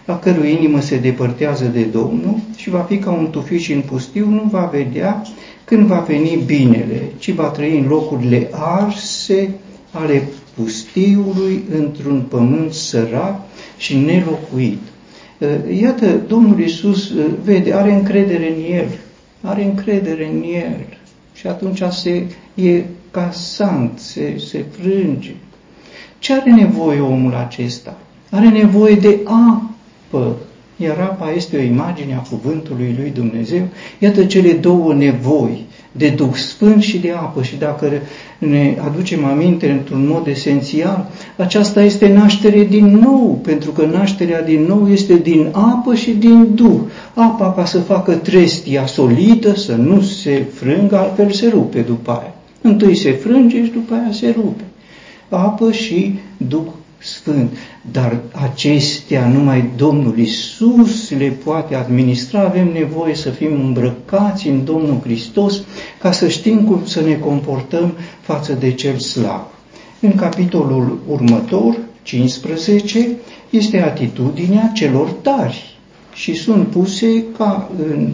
a 0.07 0.19
cărui 0.19 0.57
inimă 0.59 0.81
se 0.81 0.97
depărtează 0.97 1.65
de 1.65 1.83
Domnul 1.83 2.37
și 2.57 2.71
va 2.71 2.79
fi 2.79 2.99
ca 2.99 3.11
un 3.11 3.31
tufiș 3.31 3.69
în 3.69 3.81
pustiu, 3.81 4.29
nu 4.29 4.43
va 4.51 4.71
vedea 4.73 5.23
când 5.75 5.87
va 5.87 5.99
veni 5.99 6.43
binele, 6.47 7.03
ci 7.19 7.31
va 7.31 7.45
trăi 7.45 7.79
în 7.79 7.87
locurile 7.87 8.49
arse 8.53 9.55
ale 9.91 10.29
pustiului 10.55 11.63
într-un 11.79 12.21
pământ 12.29 12.73
sărac 12.73 13.41
și 13.77 13.97
nelocuit. 13.97 14.81
Iată, 15.81 16.07
Domnul 16.29 16.61
Iisus 16.61 17.13
vede, 17.45 17.73
are 17.73 17.93
încredere 17.93 18.49
în 18.49 18.75
El, 18.77 18.89
are 19.41 19.65
încredere 19.65 20.27
în 20.27 20.43
El 20.43 20.99
și 21.35 21.47
atunci 21.47 21.83
se, 21.91 22.27
e 22.55 22.83
casant, 23.11 23.99
se, 23.99 24.43
se 24.49 24.65
frânge. 24.71 25.35
Ce 26.19 26.33
are 26.33 26.51
nevoie 26.51 27.01
omul 27.01 27.35
acesta? 27.35 27.97
Are 28.31 28.49
nevoie 28.49 28.95
de 28.95 29.19
apă, 29.25 30.37
iar 30.77 30.99
apa 30.99 31.31
este 31.31 31.57
o 31.57 31.61
imagine 31.61 32.15
a 32.15 32.29
cuvântului 32.29 32.95
lui 32.99 33.11
Dumnezeu. 33.11 33.69
Iată 33.99 34.25
cele 34.25 34.53
două 34.53 34.95
nevoi, 34.95 35.65
de 35.97 36.09
Duh 36.09 36.35
Sfânt 36.35 36.83
și 36.83 36.99
de 36.99 37.11
apă. 37.11 37.43
Și 37.43 37.57
dacă 37.57 37.91
ne 38.39 38.77
aducem 38.85 39.25
aminte 39.25 39.71
într-un 39.71 40.07
mod 40.07 40.27
esențial, 40.27 41.11
aceasta 41.37 41.83
este 41.83 42.13
naștere 42.13 42.65
din 42.65 42.87
nou, 42.87 43.41
pentru 43.43 43.71
că 43.71 43.85
nașterea 43.85 44.43
din 44.43 44.63
nou 44.63 44.89
este 44.93 45.15
din 45.17 45.49
apă 45.53 45.95
și 45.95 46.11
din 46.11 46.55
Duh. 46.55 46.81
Apa 47.15 47.53
ca 47.53 47.65
să 47.65 47.79
facă 47.79 48.13
trestia 48.15 48.87
solidă, 48.87 49.55
să 49.55 49.75
nu 49.75 50.01
se 50.01 50.47
frângă, 50.53 50.99
altfel 50.99 51.31
se 51.31 51.49
rupe 51.49 51.81
după 51.81 52.11
aia. 52.11 52.35
Întâi 52.61 52.95
se 52.95 53.13
frânge 53.13 53.65
și 53.65 53.71
după 53.71 53.95
aia 53.95 54.13
se 54.13 54.35
rupe. 54.37 54.65
Apă 55.29 55.73
și 55.73 56.19
Duh 56.37 56.67
Sfânt. 57.05 57.57
Dar 57.91 58.21
acestea 58.33 59.29
numai 59.29 59.71
Domnul 59.77 60.19
Isus 60.19 61.11
le 61.11 61.29
poate 61.45 61.75
administra. 61.75 62.41
Avem 62.41 62.73
nevoie 62.73 63.15
să 63.15 63.31
fim 63.31 63.61
îmbrăcați 63.61 64.49
în 64.49 64.65
Domnul 64.65 65.01
Hristos 65.03 65.63
ca 66.01 66.13
să 66.13 66.29
știm 66.29 66.65
cum 66.65 66.85
să 66.85 67.01
ne 67.01 67.15
comportăm 67.15 67.93
față 68.21 68.53
de 68.53 68.73
cel 68.73 68.99
slab. 68.99 69.47
În 70.01 70.15
capitolul 70.15 70.99
următor, 71.09 71.77
15, 72.03 73.09
este 73.51 73.81
atitudinea 73.81 74.71
celor 74.75 75.09
tari 75.09 75.79
și 76.15 76.35
sunt 76.35 76.67
puse 76.67 77.25
ca 77.37 77.71
în, 77.79 78.09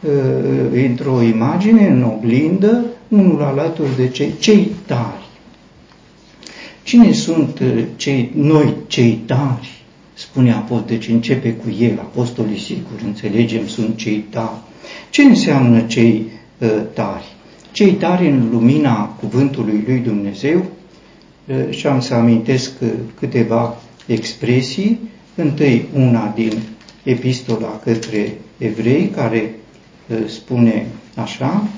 uh, 0.00 0.82
într-o 0.86 1.22
imagine, 1.22 1.86
în 1.86 2.02
oglindă, 2.02 2.84
unul 3.08 3.42
alături 3.42 3.96
de 3.96 4.08
cei, 4.08 4.32
cei 4.38 4.70
tari. 4.86 5.23
Cine 6.94 7.12
sunt 7.12 7.58
uh, 7.58 7.84
cei, 7.96 8.30
noi, 8.34 8.74
cei 8.86 9.20
tari? 9.26 9.82
Spune 10.12 10.52
apostol, 10.52 10.84
deci 10.86 11.08
începe 11.08 11.52
cu 11.52 11.70
el, 11.80 11.98
apostolii 11.98 12.58
sigur, 12.58 13.00
înțelegem, 13.04 13.66
sunt 13.66 13.96
cei 13.96 14.24
tari. 14.30 14.56
Ce 15.10 15.22
înseamnă 15.22 15.80
cei 15.80 16.26
uh, 16.58 16.68
tari? 16.92 17.24
Cei 17.72 17.92
tari 17.92 18.28
în 18.28 18.48
lumina 18.50 19.06
cuvântului 19.06 19.84
lui 19.86 19.98
Dumnezeu, 19.98 20.64
uh, 21.46 21.56
și 21.70 21.86
am 21.86 22.00
să 22.00 22.14
amintesc 22.14 22.72
uh, 22.80 22.88
câteva 23.18 23.76
expresii, 24.06 24.98
întâi 25.34 25.84
una 25.94 26.32
din 26.34 26.52
epistola 27.02 27.80
către 27.84 28.38
evrei, 28.58 29.08
care 29.08 29.54
uh, 30.08 30.16
spune 30.26 30.86
așa, 31.14 31.68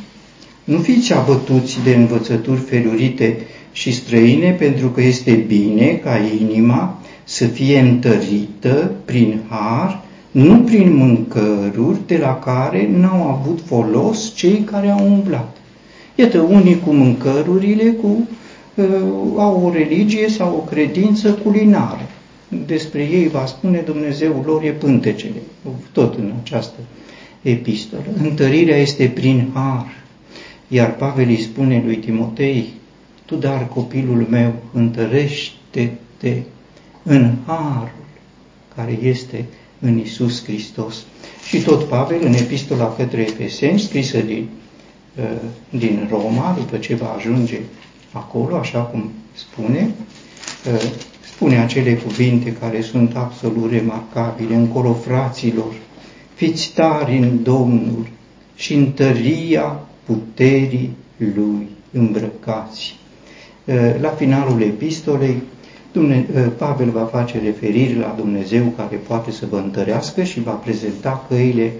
nu 0.64 0.78
fiți 0.78 1.12
abătuți 1.12 1.78
de 1.84 1.94
învățături 1.94 2.60
felurite 2.60 3.36
și 3.76 3.92
străine, 3.92 4.50
pentru 4.50 4.88
că 4.88 5.02
este 5.02 5.32
bine 5.32 5.86
ca 5.86 6.18
inima 6.40 6.98
să 7.24 7.46
fie 7.46 7.78
întărită 7.78 8.90
prin 9.04 9.40
har, 9.48 10.02
nu 10.30 10.58
prin 10.58 10.96
mâncăruri 10.96 11.98
de 12.06 12.18
la 12.18 12.38
care 12.38 12.88
n-au 12.96 13.28
avut 13.28 13.58
folos 13.64 14.34
cei 14.34 14.58
care 14.64 14.88
au 14.88 15.06
umblat. 15.06 15.56
Iată, 16.14 16.40
unii 16.40 16.78
cu 16.78 16.90
mâncărurile 16.90 17.90
cu, 17.90 18.28
uh, 18.74 18.84
au 19.36 19.62
o 19.64 19.72
religie 19.72 20.28
sau 20.28 20.54
o 20.54 20.70
credință 20.70 21.32
culinară. 21.32 22.08
Despre 22.66 23.00
ei 23.00 23.28
va 23.28 23.46
spune 23.46 23.78
Dumnezeu 23.78 24.42
lor 24.46 24.62
e 24.62 24.70
pântecele, 24.70 25.42
tot 25.92 26.14
în 26.18 26.32
această 26.42 26.78
epistolă. 27.42 28.02
Întărirea 28.22 28.76
este 28.76 29.10
prin 29.14 29.48
har. 29.54 29.86
Iar 30.68 30.94
Pavel 30.96 31.28
îi 31.28 31.40
spune 31.40 31.82
lui 31.84 31.96
Timotei, 31.96 32.72
tu, 33.26 33.34
dar 33.34 33.68
copilul 33.68 34.26
meu, 34.30 34.54
întărește-te 34.72 36.42
în 37.02 37.34
harul 37.46 37.90
care 38.74 38.98
este 39.02 39.44
în 39.78 39.98
Isus 39.98 40.44
Hristos. 40.44 41.04
Și 41.48 41.60
tot 41.60 41.84
Pavel, 41.84 42.18
în 42.24 42.32
epistola 42.32 42.94
către 42.94 43.20
Efeseni, 43.20 43.78
scrisă 43.78 44.18
din, 44.18 44.48
uh, 45.16 45.24
din 45.70 46.06
Roma, 46.10 46.54
după 46.58 46.76
ce 46.76 46.94
va 46.94 47.14
ajunge 47.16 47.60
acolo, 48.12 48.56
așa 48.56 48.78
cum 48.78 49.10
spune, 49.34 49.94
uh, 50.72 50.90
spune 51.24 51.58
acele 51.58 51.94
cuvinte 51.94 52.52
care 52.52 52.80
sunt 52.80 53.16
absolut 53.16 53.70
remarcabile. 53.70 54.54
Încolo, 54.54 54.92
fraților, 54.92 55.74
fiți 56.34 56.72
tari 56.74 57.16
în 57.16 57.42
Domnul 57.42 58.08
și 58.54 58.74
în 58.74 58.92
tăria 58.92 59.80
puterii 60.04 60.90
Lui 61.16 61.68
îmbrăcați. 61.92 62.96
La 64.00 64.08
finalul 64.08 64.62
epistolei, 64.62 65.42
Pavel 66.56 66.90
va 66.90 67.04
face 67.04 67.40
referiri 67.44 67.98
la 67.98 68.14
Dumnezeu 68.16 68.72
care 68.76 68.96
poate 69.06 69.30
să 69.30 69.46
vă 69.50 69.56
întărească 69.56 70.22
și 70.22 70.42
va 70.42 70.50
prezenta 70.50 71.24
căile 71.28 71.72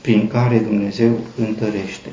prin 0.00 0.28
care 0.32 0.58
Dumnezeu 0.58 1.10
întărește. 1.46 2.08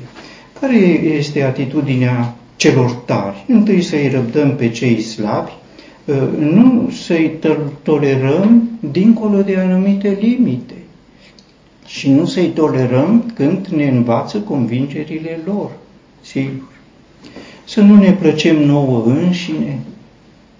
Care 0.60 0.76
este 1.18 1.42
atitudinea 1.42 2.34
celor 2.56 2.90
tari? 2.90 3.44
Întâi 3.48 3.82
să-i 3.82 4.08
răbdăm 4.08 4.56
pe 4.56 4.68
cei 4.68 5.00
slabi, 5.00 5.52
nu 6.38 6.90
să-i 6.90 7.38
tolerăm 7.82 8.70
dincolo 8.90 9.42
de 9.42 9.56
anumite 9.56 10.18
limite 10.20 10.74
și 11.86 12.10
nu 12.10 12.24
să-i 12.24 12.48
tolerăm 12.48 13.32
când 13.34 13.66
ne 13.66 13.88
învață 13.88 14.38
convingerile 14.38 15.40
lor, 15.44 15.70
sigur. 16.20 16.79
Să 17.70 17.80
nu 17.80 17.96
ne 17.96 18.12
plăcem 18.12 18.64
nouă 18.64 19.04
înșine, 19.04 19.78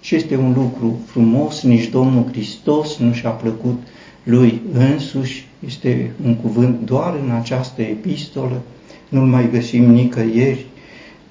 și 0.01 0.15
este 0.15 0.35
un 0.35 0.53
lucru 0.53 0.99
frumos, 1.05 1.61
nici 1.61 1.89
Domnul 1.89 2.25
Hristos 2.31 2.97
nu 2.97 3.13
și-a 3.13 3.29
plăcut 3.29 3.81
lui 4.23 4.61
însuși, 4.73 5.47
este 5.65 6.11
un 6.25 6.35
cuvânt 6.35 6.79
doar 6.85 7.15
în 7.23 7.31
această 7.31 7.81
epistolă, 7.81 8.61
nu-l 9.09 9.25
mai 9.25 9.49
găsim 9.51 9.89
nicăieri, 9.89 10.65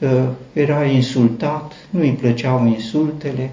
ă, 0.03 0.33
era 0.53 0.85
insultat, 0.85 1.73
nu 1.91 2.01
îi 2.01 2.13
plăceau 2.21 2.67
insultele, 2.67 3.51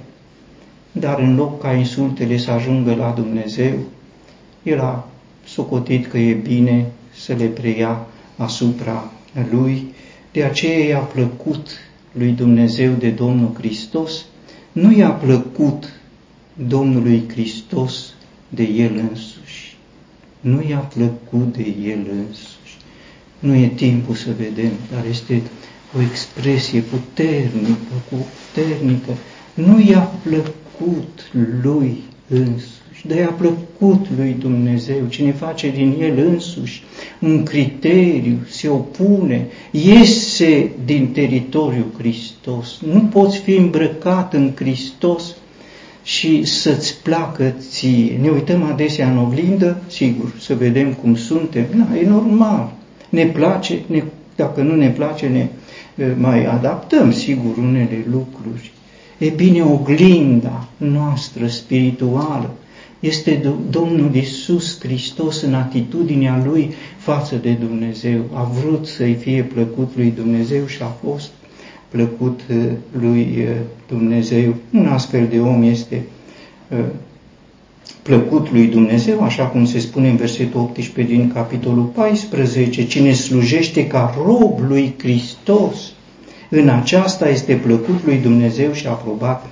dar 0.92 1.20
în 1.20 1.36
loc 1.36 1.62
ca 1.62 1.74
insultele 1.74 2.38
să 2.38 2.52
ajungă 2.52 2.96
la 2.96 3.14
Dumnezeu, 3.16 3.76
el 4.64 4.80
a 4.80 5.08
socotit 5.46 6.08
că 6.08 6.18
e 6.18 6.34
bine 6.34 6.86
să 7.14 7.34
le 7.34 7.46
preia 7.46 8.06
asupra 8.38 9.12
lui, 9.52 9.94
de 10.32 10.44
aceea 10.44 10.88
i-a 10.88 11.00
plăcut 11.00 11.68
lui 12.12 12.32
Dumnezeu 12.32 12.94
de 12.94 13.10
Domnul 13.10 13.54
Hristos, 13.58 14.26
nu 14.72 14.92
i-a 14.92 15.10
plăcut 15.10 15.94
Domnului 16.68 17.24
Hristos 17.28 18.14
de 18.50 18.64
El 18.64 19.08
însuși. 19.10 19.78
Nu 20.40 20.64
i-a 20.70 20.78
plăcut 20.78 21.58
de 21.58 21.76
El 21.84 22.08
însuși. 22.12 22.78
Nu 23.40 23.56
e 23.56 23.68
timpul 23.68 24.16
să 24.16 24.30
vedem, 24.38 24.72
dar 24.92 25.06
este 25.06 25.42
o 25.98 26.02
expresie 26.02 26.82
puternică, 26.82 27.94
puternică. 28.10 29.12
Nu 29.54 29.80
i-a 29.80 30.12
plăcut 30.24 31.32
lui 31.62 32.04
însuși 32.28 32.77
și 32.98 33.08
de 33.08 33.28
a 33.30 33.32
plăcut 33.32 34.06
lui 34.18 34.36
Dumnezeu. 34.40 35.06
Cine 35.10 35.32
face 35.32 35.70
din 35.70 35.96
el 36.02 36.18
însuși 36.18 36.84
un 37.20 37.44
criteriu, 37.44 38.38
se 38.50 38.68
opune, 38.70 39.48
iese 39.72 40.72
din 40.86 41.08
teritoriul 41.08 41.92
Hristos. 41.98 42.80
Nu 42.92 43.00
poți 43.00 43.38
fi 43.38 43.56
îmbrăcat 43.56 44.34
în 44.34 44.52
Hristos 44.56 45.36
și 46.04 46.44
să-ți 46.44 47.02
placă 47.04 47.56
ție. 47.70 48.18
Ne 48.22 48.30
uităm 48.30 48.64
adesea 48.64 49.12
în 49.12 49.18
oglindă, 49.18 49.82
sigur, 49.88 50.34
să 50.40 50.56
vedem 50.56 50.94
cum 50.94 51.16
suntem. 51.16 51.66
Na, 51.76 51.98
e 51.98 52.08
normal. 52.08 52.74
Ne 53.10 53.26
place, 53.26 53.80
ne, 53.88 54.04
dacă 54.36 54.62
nu 54.62 54.76
ne 54.76 54.90
place, 54.90 55.28
ne 55.28 55.48
mai 56.18 56.46
adaptăm, 56.46 57.12
sigur, 57.12 57.58
unele 57.58 58.06
lucruri. 58.12 58.72
E 59.18 59.30
bine, 59.30 59.62
oglinda 59.64 60.68
noastră 60.78 61.48
spirituală 61.48 62.54
este 63.00 63.42
Domnul 63.70 64.16
Isus 64.16 64.80
Hristos 64.80 65.42
în 65.42 65.54
atitudinea 65.54 66.44
Lui 66.46 66.74
față 66.98 67.36
de 67.36 67.52
Dumnezeu. 67.52 68.20
A 68.34 68.44
vrut 68.44 68.88
să-i 68.88 69.14
fie 69.14 69.44
plăcut 69.44 69.92
lui 69.96 70.14
Dumnezeu 70.16 70.66
și 70.66 70.82
a 70.82 70.96
fost 71.06 71.32
plăcut 71.90 72.40
uh, 72.50 72.66
lui 73.00 73.36
uh, 73.38 73.56
Dumnezeu. 73.88 74.56
Un 74.74 74.88
astfel 74.88 75.28
de 75.28 75.40
om 75.40 75.64
este 75.64 76.04
uh, 76.70 76.78
plăcut 78.02 78.52
lui 78.52 78.68
Dumnezeu, 78.68 79.24
așa 79.24 79.44
cum 79.46 79.66
se 79.66 79.80
spune 79.80 80.10
în 80.10 80.16
versetul 80.16 80.60
18 80.60 81.14
din 81.16 81.32
capitolul 81.34 81.84
14, 81.84 82.88
cine 82.88 83.14
slujește 83.14 83.88
ca 83.88 84.16
rob 84.26 84.60
lui 84.68 84.94
Hristos, 84.98 85.92
în 86.50 86.70
aceasta 86.70 87.30
este 87.30 87.54
plăcut 87.54 88.06
lui 88.06 88.18
Dumnezeu 88.18 88.72
și 88.72 88.88
aprobat 88.88 89.46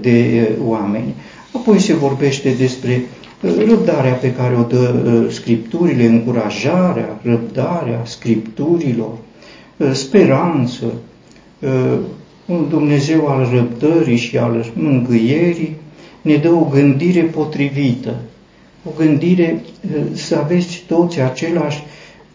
de 0.00 0.48
oameni. 0.64 1.14
Apoi 1.52 1.78
se 1.78 1.94
vorbește 1.94 2.50
despre 2.58 3.02
uh, 3.42 3.54
răbdarea 3.68 4.12
pe 4.12 4.32
care 4.32 4.56
o 4.56 4.62
dă 4.62 5.02
uh, 5.04 5.32
scripturile, 5.32 6.04
încurajarea, 6.04 7.20
răbdarea 7.22 8.02
scripturilor, 8.04 9.12
uh, 9.76 9.90
speranță, 9.92 10.84
un 12.46 12.68
Dumnezeu 12.68 13.26
al 13.26 13.48
răbdării 13.52 14.16
și 14.16 14.38
al 14.38 14.72
mângâierii 14.74 15.76
ne 16.22 16.36
dă 16.36 16.48
o 16.48 16.68
gândire 16.70 17.22
potrivită, 17.22 18.16
o 18.84 18.90
gândire 18.96 19.60
să 20.12 20.36
aveți 20.36 20.84
toți 20.86 21.20
același 21.20 21.82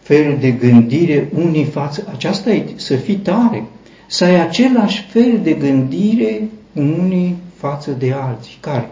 fel 0.00 0.36
de 0.40 0.50
gândire 0.50 1.28
unii 1.34 1.64
față, 1.64 2.08
aceasta 2.12 2.50
e 2.50 2.64
să 2.76 2.96
fii 2.96 3.16
tare, 3.16 3.64
să 4.06 4.24
ai 4.24 4.40
același 4.40 5.06
fel 5.08 5.40
de 5.42 5.52
gândire 5.52 6.48
unii 6.72 7.36
față 7.56 7.90
de 7.90 8.12
alții. 8.12 8.56
Care? 8.60 8.90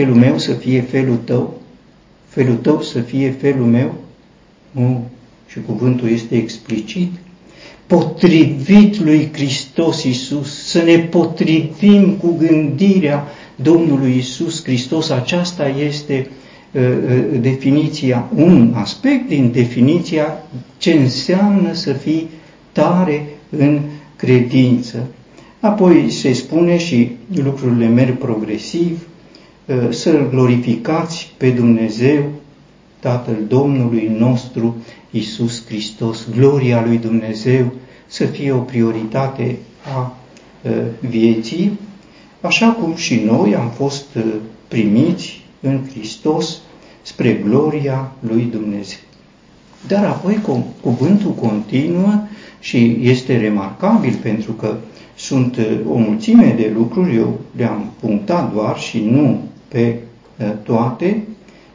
Felul 0.00 0.16
meu 0.16 0.38
să 0.38 0.52
fie 0.52 0.80
felul 0.80 1.16
tău, 1.16 1.60
felul 2.28 2.54
tău 2.54 2.82
să 2.82 3.00
fie 3.00 3.30
felul 3.30 3.66
meu? 3.66 3.94
Nu. 4.70 5.06
Și 5.46 5.58
cuvântul 5.66 6.10
este 6.10 6.36
explicit. 6.36 7.12
Potrivit 7.86 9.00
lui 9.00 9.28
Hristos 9.32 10.04
Iisus, 10.04 10.64
să 10.64 10.82
ne 10.82 10.98
potrivim 10.98 12.12
cu 12.12 12.36
gândirea 12.38 13.26
Domnului 13.54 14.12
Iisus 14.12 14.64
Hristos, 14.64 15.10
aceasta 15.10 15.68
este 15.68 16.28
uh, 16.72 16.82
uh, 16.82 17.40
definiția, 17.40 18.28
un 18.34 18.72
aspect 18.76 19.28
din 19.28 19.50
definiția 19.52 20.44
ce 20.78 20.92
înseamnă 20.92 21.72
să 21.72 21.92
fii 21.92 22.28
tare 22.72 23.26
în 23.50 23.80
credință. 24.16 25.06
Apoi 25.60 26.10
se 26.10 26.32
spune 26.32 26.78
și 26.78 27.10
lucrurile 27.34 27.86
merg 27.86 28.18
progresiv, 28.18 28.90
uh, 28.90 29.08
să-L 29.90 30.28
glorificați 30.30 31.32
pe 31.36 31.50
Dumnezeu, 31.50 32.24
Tatăl 33.00 33.36
Domnului 33.48 34.16
nostru, 34.18 34.76
Isus 35.10 35.66
Hristos, 35.66 36.26
gloria 36.36 36.84
lui 36.86 36.98
Dumnezeu, 36.98 37.72
să 38.06 38.24
fie 38.24 38.52
o 38.52 38.58
prioritate 38.58 39.56
a 39.94 40.16
uh, 40.62 40.70
vieții, 41.00 41.78
așa 42.40 42.68
cum 42.70 42.94
și 42.94 43.14
noi 43.24 43.54
am 43.54 43.68
fost 43.68 44.06
uh, 44.16 44.24
primiți 44.68 45.40
în 45.60 45.80
Hristos 45.90 46.58
spre 47.02 47.32
gloria 47.32 48.12
lui 48.20 48.48
Dumnezeu. 48.50 48.98
Dar 49.86 50.04
apoi 50.04 50.40
cuvântul 50.80 51.30
continuă 51.30 52.22
și 52.60 52.98
este 53.00 53.36
remarcabil 53.36 54.18
pentru 54.22 54.52
că 54.52 54.76
sunt 55.16 55.56
uh, 55.56 55.78
o 55.88 55.96
mulțime 55.96 56.54
de 56.56 56.72
lucruri, 56.76 57.16
eu 57.16 57.40
le-am 57.56 57.90
punctat 58.00 58.52
doar 58.52 58.78
și 58.78 58.98
nu 58.98 59.40
pe 59.70 59.96
uh, 60.38 60.52
toate, 60.62 61.22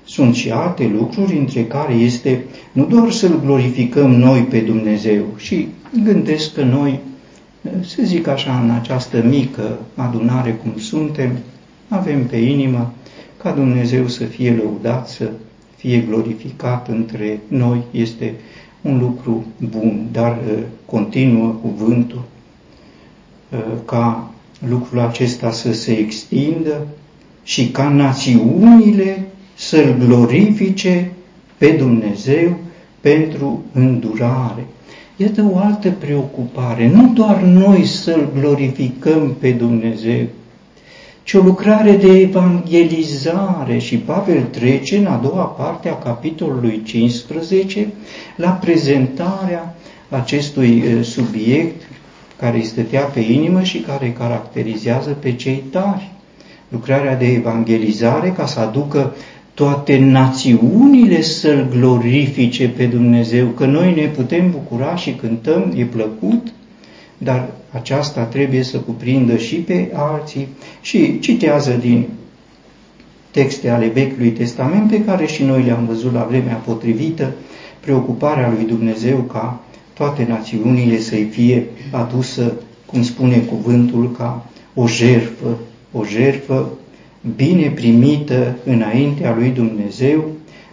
sunt 0.06 0.36
și 0.36 0.52
alte 0.52 0.92
lucruri 0.98 1.38
între 1.38 1.66
care 1.66 1.94
este 1.94 2.44
nu 2.72 2.86
doar 2.86 3.12
să-L 3.12 3.40
glorificăm 3.44 4.12
noi 4.12 4.42
pe 4.42 4.60
Dumnezeu 4.60 5.24
și 5.38 5.68
gândesc 6.04 6.54
că 6.54 6.64
noi, 6.64 7.00
uh, 7.62 7.72
să 7.86 8.02
zic 8.04 8.28
așa, 8.28 8.60
în 8.60 8.70
această 8.70 9.24
mică 9.30 9.80
adunare 9.96 10.52
cum 10.54 10.80
suntem, 10.80 11.32
avem 11.88 12.26
pe 12.26 12.38
inimă 12.38 12.94
ca 13.38 13.52
Dumnezeu 13.52 14.08
să 14.08 14.24
fie 14.24 14.52
lăudat, 14.52 15.08
să 15.08 15.30
fie 15.76 15.98
glorificat 16.00 16.88
între 16.88 17.40
noi, 17.48 17.82
este 17.92 18.34
un 18.82 19.00
lucru 19.00 19.46
bun, 19.70 20.08
dar 20.12 20.40
continuă 20.86 21.56
cuvântul 21.62 22.22
Uh, 23.56 23.60
ca 23.86 24.30
lucrul 24.68 25.00
acesta 25.00 25.52
să 25.52 25.74
se 25.74 25.92
extindă 25.92 26.88
și 27.46 27.70
ca 27.70 27.90
națiunile 27.90 29.28
să-L 29.56 29.96
glorifice 30.06 31.12
pe 31.58 31.68
Dumnezeu 31.68 32.58
pentru 33.00 33.64
îndurare. 33.74 34.66
Iată 35.16 35.50
o 35.54 35.58
altă 35.58 35.90
preocupare, 35.90 36.88
nu 36.88 37.12
doar 37.14 37.42
noi 37.42 37.86
să-L 37.86 38.30
glorificăm 38.40 39.36
pe 39.40 39.52
Dumnezeu, 39.52 40.26
ci 41.24 41.34
o 41.34 41.42
lucrare 41.42 41.92
de 41.92 42.20
evangelizare 42.20 43.78
și 43.78 43.98
Pavel 43.98 44.42
trece 44.42 44.98
în 44.98 45.06
a 45.06 45.18
doua 45.18 45.44
parte 45.44 45.90
a 45.90 45.98
capitolului 45.98 46.82
15 46.84 47.88
la 48.36 48.50
prezentarea 48.50 49.76
acestui 50.10 50.84
uh, 50.86 51.04
subiect 51.04 51.82
care 52.40 52.58
îi 52.58 52.64
stătea 52.64 53.02
pe 53.02 53.20
inimă 53.20 53.64
și 53.64 53.78
care 53.78 54.06
îi 54.06 54.14
caracterizează 54.14 55.10
pe 55.10 55.36
cei 55.36 55.64
tari. 55.72 56.15
Lucrarea 56.70 57.16
de 57.16 57.26
evangelizare 57.26 58.30
ca 58.38 58.46
să 58.46 58.60
aducă 58.60 59.14
toate 59.54 59.98
națiunile 59.98 61.22
să-L 61.22 61.68
glorifice 61.70 62.70
pe 62.70 62.86
Dumnezeu, 62.86 63.48
că 63.48 63.66
noi 63.66 63.94
ne 63.94 64.06
putem 64.08 64.52
bucura 64.52 64.96
și 64.96 65.12
cântăm, 65.12 65.74
e 65.76 65.84
plăcut, 65.84 66.48
dar 67.18 67.50
aceasta 67.72 68.22
trebuie 68.24 68.64
să 68.64 68.78
cuprindă 68.78 69.38
și 69.38 69.56
pe 69.56 69.90
alții. 69.94 70.48
Și 70.82 71.20
citează 71.20 71.72
din 71.72 72.08
texte 73.32 73.70
ale 73.70 73.88
Vechiului 73.88 74.32
Testament 74.32 74.90
pe 74.90 75.04
care 75.04 75.26
și 75.26 75.44
noi 75.44 75.64
le-am 75.64 75.86
văzut 75.86 76.14
la 76.14 76.26
vremea 76.30 76.56
potrivită, 76.56 77.32
preocuparea 77.80 78.54
lui 78.56 78.66
Dumnezeu 78.66 79.18
ca 79.18 79.60
toate 79.94 80.26
națiunile 80.30 81.00
să-i 81.00 81.28
fie 81.32 81.66
adusă, 81.92 82.54
cum 82.86 83.04
spune 83.04 83.38
cuvântul, 83.38 84.12
ca 84.12 84.46
o 84.74 84.88
jerfă, 84.88 85.58
o 85.98 86.04
jerfă 86.06 86.70
bine 87.36 87.70
primită 87.70 88.56
înaintea 88.64 89.36
lui 89.36 89.50
Dumnezeu 89.50 90.24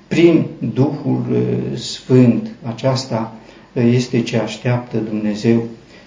prin 0.08 0.44
Duhul 0.74 1.24
uh, 1.30 1.78
Sfânt. 1.78 2.50
Aceasta 2.62 3.36
uh, 3.72 3.82
este 3.92 4.22
ce 4.22 4.38
așteaptă 4.38 4.96
Dumnezeu 4.96 5.62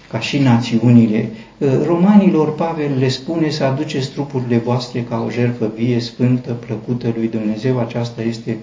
ca 0.09 0.19
și 0.19 0.37
națiunile. 0.37 1.29
Uh, 1.57 1.69
romanilor 1.85 2.55
Pavel 2.55 2.97
le 2.99 3.07
spune 3.07 3.49
să 3.49 3.63
aduceți 3.63 4.11
trupurile 4.11 4.57
voastre 4.57 5.05
ca 5.09 5.23
o 5.25 5.29
jerfă 5.29 5.71
vie, 5.75 5.99
sfântă, 5.99 6.51
plăcută 6.51 7.13
lui 7.17 7.27
Dumnezeu. 7.27 7.79
Aceasta 7.79 8.21
este 8.21 8.57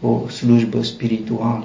o 0.00 0.28
slujbă 0.28 0.82
spirituală 0.82 1.64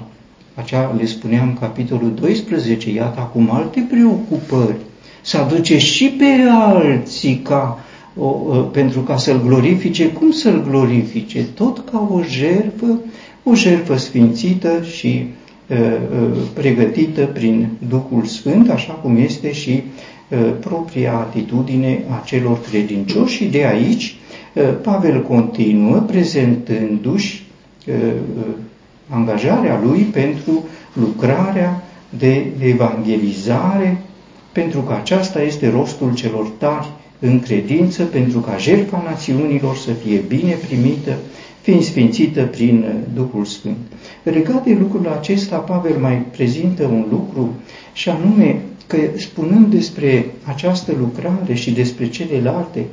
acea 0.56 0.94
le 0.98 1.06
spuneam 1.06 1.56
capitolul 1.60 2.14
12, 2.14 2.90
iată 2.90 3.20
acum 3.20 3.50
alte 3.50 3.86
preocupări, 3.90 4.76
să 5.22 5.36
aduce 5.36 5.78
și 5.78 6.08
pe 6.08 6.48
alții 6.50 7.40
ca, 7.44 7.78
o, 8.18 8.28
pentru 8.72 9.00
ca 9.00 9.16
să-L 9.16 9.42
glorifice. 9.46 10.08
Cum 10.12 10.30
să-L 10.30 10.64
glorifice? 10.68 11.46
Tot 11.54 11.88
ca 11.90 12.08
o 12.12 12.22
jertfă, 12.22 13.00
o 13.42 13.54
jertfă 13.54 13.96
sfințită 13.96 14.82
și 14.82 15.26
uh, 15.68 15.76
pregătită 16.54 17.24
prin 17.24 17.68
Duhul 17.88 18.24
Sfânt, 18.24 18.70
așa 18.70 18.92
cum 18.92 19.16
este 19.16 19.52
și 19.52 19.82
uh, 20.28 20.38
propria 20.60 21.12
atitudine 21.12 22.04
a 22.08 22.22
celor 22.24 22.60
credincioși 22.60 23.36
și 23.36 23.44
de 23.44 23.64
aici 23.64 24.16
uh, 24.52 24.62
Pavel 24.82 25.22
continuă 25.22 25.98
prezentându-și 25.98 27.44
angajarea 29.08 29.80
lui 29.84 30.00
pentru 30.00 30.64
lucrarea 30.92 31.82
de 32.18 32.46
evangelizare, 32.58 34.02
pentru 34.52 34.80
că 34.80 34.92
aceasta 34.92 35.42
este 35.42 35.70
rostul 35.70 36.14
celor 36.14 36.46
tari 36.58 36.88
în 37.18 37.40
credință, 37.40 38.02
pentru 38.02 38.40
ca 38.40 38.56
jertfa 38.56 39.02
națiunilor 39.06 39.76
să 39.76 39.90
fie 39.92 40.22
bine 40.28 40.52
primită, 40.66 41.16
fiind 41.60 41.82
sfințită 41.82 42.42
prin 42.42 42.84
Duhul 43.14 43.44
Sfânt. 43.44 43.76
Legat 44.22 44.64
de 44.64 44.76
lucrul 44.80 45.08
acesta, 45.08 45.56
Pavel 45.56 45.96
mai 45.98 46.22
prezintă 46.30 46.84
un 46.84 47.06
lucru, 47.10 47.54
și 47.92 48.08
anume 48.08 48.60
că 48.86 48.96
spunând 49.16 49.66
despre 49.66 50.26
această 50.44 50.92
lucrare 50.98 51.54
și 51.54 51.70
despre 51.70 52.08
celelalte, 52.08 52.84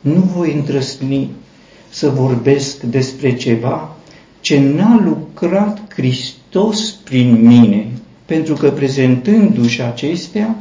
nu 0.00 0.30
voi 0.34 0.52
îndrăsni 0.52 1.30
să 1.88 2.08
vorbesc 2.08 2.82
despre 2.82 3.34
ceva 3.34 3.96
ce 4.40 4.60
n-a 4.60 5.00
lucrat 5.04 5.94
Hristos 5.94 6.90
prin 6.90 7.46
mine, 7.46 7.86
pentru 8.24 8.54
că 8.54 8.70
prezentându-și 8.70 9.82
acestea, 9.82 10.56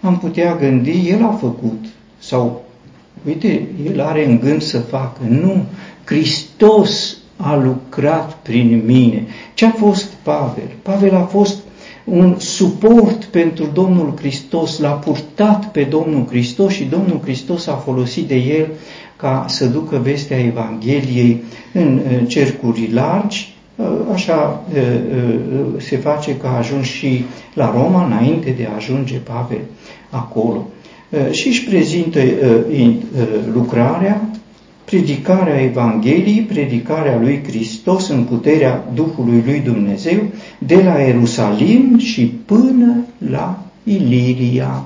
am 0.00 0.18
putea 0.18 0.56
gândi, 0.56 1.08
El 1.08 1.24
a 1.24 1.30
făcut, 1.30 1.84
sau, 2.26 2.64
uite, 3.26 3.68
El 3.92 4.00
are 4.00 4.26
în 4.26 4.38
gând 4.38 4.62
să 4.62 4.78
facă. 4.78 5.20
Nu, 5.28 5.64
Hristos 6.04 7.16
a 7.36 7.56
lucrat 7.56 8.36
prin 8.42 8.82
mine. 8.84 9.26
Ce 9.54 9.66
a 9.66 9.70
fost 9.70 10.06
Pavel? 10.22 10.70
Pavel 10.82 11.14
a 11.14 11.24
fost 11.24 11.56
un 12.04 12.34
suport 12.38 13.24
pentru 13.24 13.66
Domnul 13.72 14.12
Hristos, 14.18 14.78
l-a 14.78 14.90
purtat 14.90 15.70
pe 15.70 15.82
Domnul 15.82 16.26
Hristos 16.28 16.72
și 16.72 16.84
Domnul 16.84 17.20
Hristos 17.22 17.66
a 17.66 17.74
folosit 17.74 18.28
de 18.28 18.36
el 18.36 18.66
ca 19.16 19.44
să 19.48 19.66
ducă 19.66 19.96
vestea 19.96 20.38
Evangheliei 20.38 21.42
în 21.72 22.00
cercuri 22.26 22.92
largi, 22.92 23.54
așa 24.12 24.64
se 25.78 25.96
face 25.96 26.36
că 26.36 26.46
a 26.46 26.56
ajuns 26.56 26.86
și 26.86 27.24
la 27.54 27.70
Roma 27.70 28.06
înainte 28.06 28.50
de 28.50 28.68
a 28.70 28.74
ajunge 28.76 29.16
Pavel 29.16 29.60
acolo. 30.10 30.66
Și 31.30 31.48
își 31.48 31.64
prezintă 31.64 32.20
lucrarea, 33.52 34.28
predicarea 34.84 35.62
Evangheliei, 35.62 36.40
predicarea 36.40 37.18
lui 37.20 37.42
Hristos 37.46 38.08
în 38.08 38.22
puterea 38.22 38.84
Duhului 38.94 39.42
lui 39.46 39.60
Dumnezeu, 39.60 40.18
de 40.58 40.82
la 40.84 40.98
Ierusalim 40.98 41.98
și 41.98 42.26
până 42.26 43.04
la 43.30 43.62
Iliria. 43.84 44.84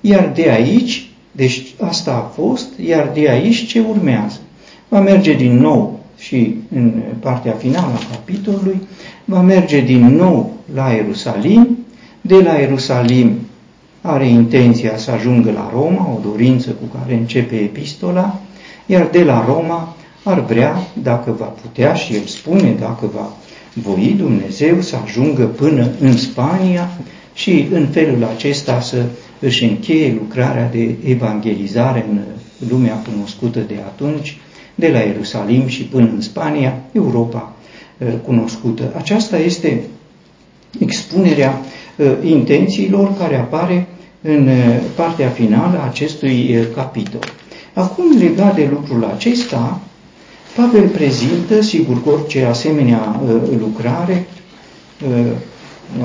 Iar 0.00 0.32
de 0.34 0.50
aici 0.50 1.10
deci 1.32 1.74
asta 1.80 2.10
a 2.10 2.40
fost, 2.40 2.68
iar 2.86 3.10
de 3.14 3.28
aici 3.28 3.66
ce 3.66 3.80
urmează? 3.88 4.40
Va 4.88 5.00
merge 5.00 5.32
din 5.34 5.56
nou 5.56 6.00
și 6.18 6.54
în 6.74 6.92
partea 7.20 7.52
finală 7.52 7.92
a 7.94 8.10
capitolului, 8.10 8.80
va 9.24 9.40
merge 9.40 9.80
din 9.80 10.06
nou 10.06 10.52
la 10.74 10.90
Ierusalim, 10.90 11.78
de 12.20 12.34
la 12.34 12.52
Ierusalim 12.52 13.32
are 14.00 14.28
intenția 14.28 14.96
să 14.96 15.10
ajungă 15.10 15.50
la 15.50 15.70
Roma, 15.72 16.08
o 16.08 16.28
dorință 16.30 16.70
cu 16.70 16.96
care 16.98 17.14
începe 17.14 17.54
epistola, 17.54 18.40
iar 18.86 19.08
de 19.10 19.24
la 19.24 19.44
Roma 19.44 19.96
ar 20.22 20.44
vrea, 20.44 20.76
dacă 21.02 21.34
va 21.38 21.44
putea 21.44 21.94
și 21.94 22.14
el 22.14 22.24
spune, 22.24 22.76
dacă 22.80 23.10
va 23.14 23.32
voi 23.74 24.14
Dumnezeu 24.18 24.80
să 24.80 24.96
ajungă 25.04 25.44
până 25.44 25.90
în 26.00 26.16
Spania 26.16 26.90
și 27.34 27.68
în 27.72 27.86
felul 27.86 28.24
acesta 28.24 28.80
să 28.80 29.04
își 29.38 29.64
încheie 29.64 30.12
lucrarea 30.12 30.68
de 30.70 30.94
evangelizare 31.04 32.06
în 32.10 32.20
lumea 32.68 32.94
cunoscută 32.94 33.58
de 33.58 33.74
atunci, 33.86 34.38
de 34.74 34.88
la 34.88 34.98
Ierusalim 34.98 35.66
și 35.66 35.82
până 35.82 36.10
în 36.14 36.20
Spania, 36.20 36.78
Europa 36.92 37.52
uh, 37.98 38.08
cunoscută. 38.24 38.92
Aceasta 38.96 39.38
este 39.38 39.82
expunerea 40.78 41.50
uh, 41.50 41.79
intențiilor 42.22 43.16
care 43.18 43.36
apare 43.36 43.86
în 44.22 44.48
uh, 44.48 44.80
partea 44.96 45.28
finală 45.28 45.78
a 45.78 45.84
acestui 45.84 46.56
capitol. 46.74 47.20
Acum, 47.74 48.04
legat 48.18 48.54
de 48.54 48.68
lucrul 48.70 49.04
acesta, 49.04 49.80
Pavel 50.56 50.88
prezintă, 50.88 51.60
sigur 51.62 52.02
că 52.02 52.08
orice 52.10 52.44
asemenea 52.44 53.20
lucrare 53.58 54.26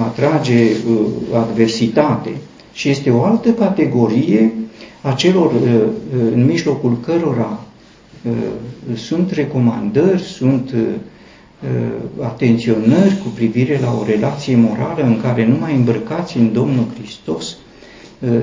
atrage 0.06 0.68
adversitate 1.34 2.30
și 2.74 2.90
este 2.90 3.10
o 3.10 3.24
altă 3.24 3.50
categorie 3.50 4.54
a 5.02 5.12
celor 5.12 5.52
în 6.34 6.46
mijlocul 6.46 6.98
cărora 7.06 7.60
Uh, 8.30 8.96
sunt 8.96 9.32
recomandări, 9.32 10.22
sunt 10.22 10.72
uh, 10.72 10.80
uh, 10.80 10.96
atenționări 12.22 13.18
cu 13.24 13.28
privire 13.36 13.80
la 13.80 13.98
o 14.00 14.06
relație 14.06 14.56
morală 14.56 15.04
în 15.04 15.22
care 15.22 15.46
numai 15.46 15.76
îmbrăcați 15.76 16.38
în 16.38 16.54
Domnul 16.54 16.86
Hristos 16.98 17.58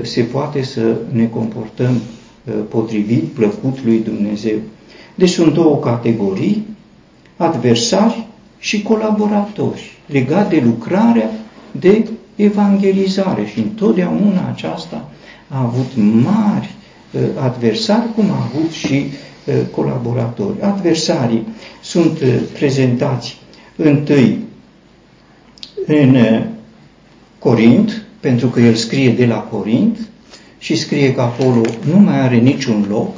se 0.01 0.21
poate 0.21 0.63
să 0.63 0.95
ne 1.11 1.25
comportăm 1.25 2.01
potrivit, 2.69 3.23
plăcut 3.23 3.83
lui 3.83 3.99
Dumnezeu. 3.99 4.57
Deci 5.15 5.29
sunt 5.29 5.53
două 5.53 5.77
categorii, 5.77 6.65
adversari 7.37 8.27
și 8.59 8.81
colaboratori, 8.81 9.91
legat 10.05 10.49
de 10.49 10.61
lucrarea 10.65 11.29
de 11.71 12.07
evangelizare 12.35 13.45
și 13.45 13.59
întotdeauna 13.59 14.49
aceasta 14.51 15.09
a 15.47 15.61
avut 15.61 15.91
mari 16.23 16.69
adversari, 17.39 18.13
cum 18.15 18.31
a 18.31 18.49
avut 18.51 18.71
și 18.71 19.05
Eh, 19.45 19.53
colaboratori. 19.71 20.61
Adversarii 20.61 21.47
sunt 21.93 22.21
eh, 22.21 22.39
prezentați 22.53 23.37
întâi 23.75 24.37
în 25.85 26.15
eh, 26.15 26.41
Corint, 27.39 28.05
pentru 28.19 28.47
că 28.47 28.59
el 28.59 28.73
scrie 28.73 29.09
de 29.11 29.25
la 29.25 29.35
Corint 29.37 29.97
și 30.57 30.75
scrie 30.75 31.13
că 31.13 31.21
acolo 31.21 31.61
nu 31.91 31.99
mai 31.99 32.19
are 32.19 32.35
niciun 32.35 32.85
loc. 32.89 33.15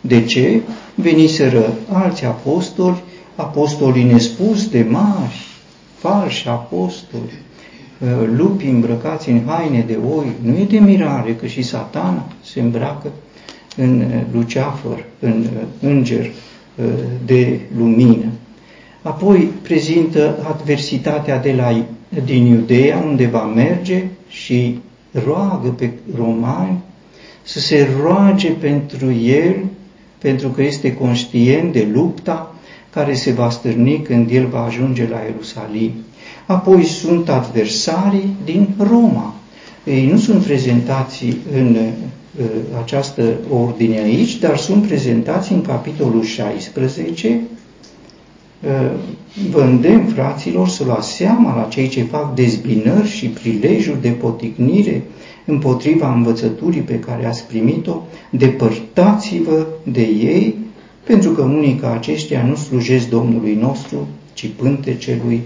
De 0.00 0.24
ce? 0.24 0.60
Veniseră 0.94 1.72
alți 1.92 2.24
apostoli, 2.24 3.02
apostolii 3.34 4.04
nespus 4.04 4.68
de 4.68 4.86
mari, 4.88 5.46
falși 5.98 6.48
apostoli, 6.48 7.32
lupi 8.36 8.66
îmbrăcați 8.66 9.28
în 9.28 9.40
haine 9.46 9.84
de 9.86 9.98
oi. 10.16 10.32
Nu 10.42 10.56
e 10.56 10.64
de 10.64 10.78
mirare 10.78 11.34
că 11.34 11.46
și 11.46 11.62
satana 11.62 12.32
se 12.44 12.60
îmbracă 12.60 13.12
în 13.76 14.00
uh, 14.00 14.22
Luceafăr, 14.32 15.04
în 15.20 15.40
uh, 15.40 15.66
înger 15.80 16.24
uh, 16.24 16.30
de 17.24 17.60
lumină. 17.76 18.24
Apoi 19.02 19.38
prezintă 19.62 20.46
adversitatea 20.48 21.38
de 21.38 21.52
la, 21.52 21.84
din 22.24 22.46
Iudeea, 22.46 22.98
unde 23.06 23.26
va 23.26 23.44
merge 23.44 24.04
și 24.28 24.78
roagă 25.24 25.68
pe 25.68 25.90
romani 26.16 26.78
să 27.42 27.60
se 27.60 27.88
roage 28.02 28.50
pentru 28.50 29.12
el, 29.12 29.54
pentru 30.18 30.48
că 30.48 30.62
este 30.62 30.94
conștient 30.94 31.72
de 31.72 31.88
lupta 31.92 32.54
care 32.90 33.14
se 33.14 33.32
va 33.32 33.50
stârni 33.50 34.02
când 34.02 34.30
el 34.30 34.46
va 34.46 34.64
ajunge 34.64 35.08
la 35.08 35.18
Ierusalim. 35.18 35.92
Apoi 36.46 36.84
sunt 36.84 37.28
adversarii 37.28 38.36
din 38.44 38.68
Roma. 38.78 39.34
Ei 39.84 40.06
nu 40.06 40.16
sunt 40.16 40.42
prezentați 40.42 41.36
în 41.52 41.76
Uh, 41.76 42.19
această 42.82 43.22
ordine 43.50 43.98
aici, 43.98 44.38
dar 44.38 44.56
sunt 44.56 44.86
prezentați 44.86 45.52
în 45.52 45.62
capitolul 45.62 46.22
16. 46.22 47.40
Uh, 48.62 48.90
vă 49.50 49.60
îndemn, 49.60 50.06
fraților, 50.06 50.68
să 50.68 50.84
luați 50.84 51.12
seama 51.12 51.56
la 51.56 51.68
cei 51.68 51.88
ce 51.88 52.02
fac 52.02 52.34
dezbinări 52.34 53.08
și 53.08 53.26
prilejuri 53.26 54.00
de 54.00 54.08
poticnire 54.08 55.02
împotriva 55.44 56.14
învățăturii 56.14 56.80
pe 56.80 56.98
care 56.98 57.26
ați 57.26 57.46
primit-o, 57.46 58.02
depărtați-vă 58.30 59.66
de 59.82 60.02
ei, 60.02 60.54
pentru 61.04 61.30
că 61.30 61.42
unii 61.42 61.74
ca 61.74 61.92
aceștia 61.92 62.44
nu 62.44 62.54
slujesc 62.54 63.08
Domnului 63.08 63.54
nostru, 63.54 64.08
ci 64.32 64.50
pântecelui 64.56 65.40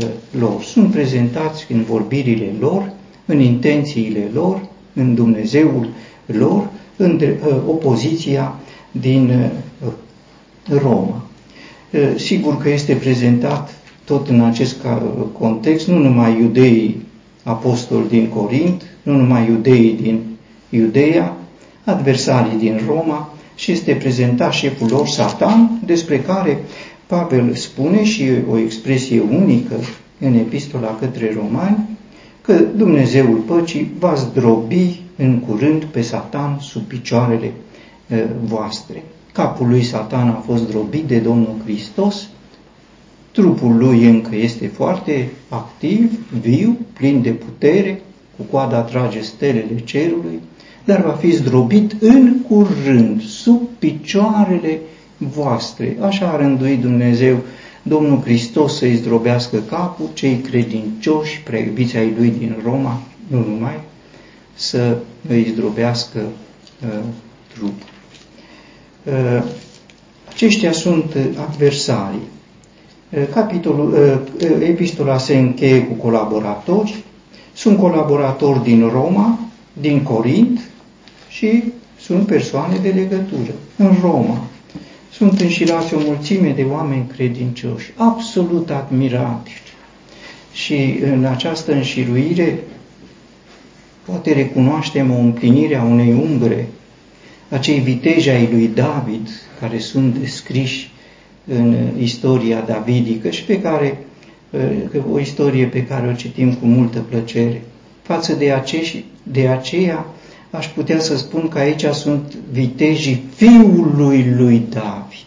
uh, 0.00 0.08
lor. 0.38 0.62
Sunt 0.62 0.90
prezentați 0.90 1.66
în 1.72 1.82
vorbirile 1.82 2.52
lor, 2.60 2.92
în 3.26 3.40
intențiile 3.40 4.30
lor, 4.32 4.68
în 4.94 5.14
Dumnezeul 5.14 5.88
lor 6.32 6.68
în 6.96 7.20
uh, 7.22 7.56
opoziția 7.66 8.54
din 8.90 9.50
uh, 9.84 9.92
Roma. 10.80 11.22
Uh, 11.92 12.00
sigur 12.16 12.58
că 12.58 12.68
este 12.68 12.94
prezentat 12.94 13.74
tot 14.04 14.28
în 14.28 14.40
acest 14.40 14.76
context, 15.38 15.86
nu 15.86 15.98
numai 15.98 16.40
iudeii 16.40 17.06
apostoli 17.42 18.08
din 18.08 18.28
Corint, 18.28 18.82
nu 19.02 19.16
numai 19.16 19.46
iudeii 19.48 19.98
din 20.02 20.20
Iudeea, 20.70 21.36
adversarii 21.84 22.58
din 22.58 22.80
Roma 22.86 23.32
și 23.54 23.72
este 23.72 23.92
prezentat 23.92 24.52
șeful 24.52 24.88
lor 24.90 25.06
Satan, 25.06 25.80
despre 25.84 26.20
care 26.20 26.58
Pavel 27.06 27.54
spune 27.54 28.04
și 28.04 28.24
o 28.50 28.58
expresie 28.58 29.20
unică 29.20 29.74
în 30.20 30.34
epistola 30.34 30.96
către 31.00 31.32
romani, 31.34 31.88
că 32.40 32.52
Dumnezeul 32.76 33.36
păcii 33.36 33.90
va 33.98 34.14
zdrobi 34.14 35.00
în 35.18 35.38
curând 35.38 35.84
pe 35.84 36.00
Satan 36.00 36.58
sub 36.60 36.82
picioarele 36.82 37.52
voastre. 38.44 39.02
Capul 39.32 39.68
lui 39.68 39.82
Satan 39.82 40.28
a 40.28 40.42
fost 40.46 40.68
drobit 40.68 41.04
de 41.04 41.18
Domnul 41.18 41.54
Hristos, 41.64 42.28
trupul 43.30 43.76
lui 43.76 44.04
încă 44.04 44.36
este 44.36 44.66
foarte 44.66 45.30
activ, 45.48 46.18
viu, 46.40 46.76
plin 46.92 47.22
de 47.22 47.30
putere, 47.30 48.02
cu 48.36 48.42
coada 48.50 48.80
trage 48.80 49.20
stelele 49.20 49.82
cerului, 49.84 50.40
dar 50.84 51.02
va 51.02 51.12
fi 51.12 51.30
zdrobit 51.30 51.96
în 52.00 52.36
curând, 52.48 53.22
sub 53.22 53.60
picioarele 53.78 54.78
voastre. 55.16 55.96
Așa 56.00 56.28
a 56.28 56.36
rânduit 56.36 56.80
Dumnezeu 56.80 57.36
Domnul 57.82 58.20
Hristos 58.20 58.76
să-i 58.76 58.96
zdrobească 58.96 59.58
capul, 59.58 60.08
cei 60.14 60.36
credincioși, 60.36 61.42
preiubiți 61.42 61.96
ai 61.96 62.14
lui 62.18 62.32
din 62.38 62.56
Roma, 62.64 63.02
nu 63.26 63.44
numai, 63.48 63.80
să 64.58 64.96
îi 65.28 65.52
zdrobească 65.52 66.18
uh, 66.18 66.98
trupul. 67.54 67.88
Uh, 69.02 69.42
aceștia 70.28 70.72
sunt 70.72 71.16
adversarii. 71.48 72.28
Uh, 73.10 73.28
capitolul, 73.32 73.92
uh, 73.92 74.68
epistola 74.68 75.18
se 75.18 75.36
încheie 75.38 75.82
cu 75.82 75.92
colaboratori. 75.92 77.04
Sunt 77.54 77.78
colaboratori 77.78 78.62
din 78.62 78.88
Roma, 78.88 79.38
din 79.72 80.02
Corint 80.02 80.60
și 81.28 81.62
sunt 82.00 82.26
persoane 82.26 82.76
de 82.76 82.88
legătură. 82.88 83.52
În 83.76 83.96
Roma 84.00 84.40
sunt 85.12 85.40
înșirați 85.40 85.94
o 85.94 85.98
mulțime 85.98 86.52
de 86.56 86.62
oameni 86.62 87.06
credincioși, 87.16 87.92
absolut 87.96 88.70
admirabili. 88.70 89.62
Și 90.52 90.98
în 91.02 91.24
această 91.24 91.72
înșiruire 91.72 92.58
Poate 94.08 94.32
recunoaștem 94.32 95.10
o 95.10 95.18
împlinire 95.18 95.76
a 95.76 95.82
unei 95.82 96.12
umbre, 96.12 96.68
acei 97.48 97.78
viteji 97.78 98.30
ai 98.30 98.48
lui 98.52 98.68
David, 98.74 99.28
care 99.60 99.78
sunt 99.78 100.18
descriși 100.18 100.90
în 101.46 101.76
istoria 101.98 102.60
davidică 102.60 103.30
și 103.30 103.44
pe 103.44 103.60
care, 103.60 103.98
o 105.12 105.18
istorie 105.18 105.66
pe 105.66 105.84
care 105.84 106.08
o 106.08 106.12
citim 106.12 106.54
cu 106.54 106.66
multă 106.66 106.98
plăcere. 106.98 107.62
Față 108.02 108.34
de, 108.34 108.52
aceși, 108.52 109.04
de 109.22 109.48
aceea, 109.48 110.06
aș 110.50 110.66
putea 110.66 110.98
să 110.98 111.16
spun 111.16 111.48
că 111.48 111.58
aici 111.58 111.84
sunt 111.84 112.34
vitejii 112.52 113.22
fiului 113.34 114.34
lui 114.36 114.62
David, 114.68 115.26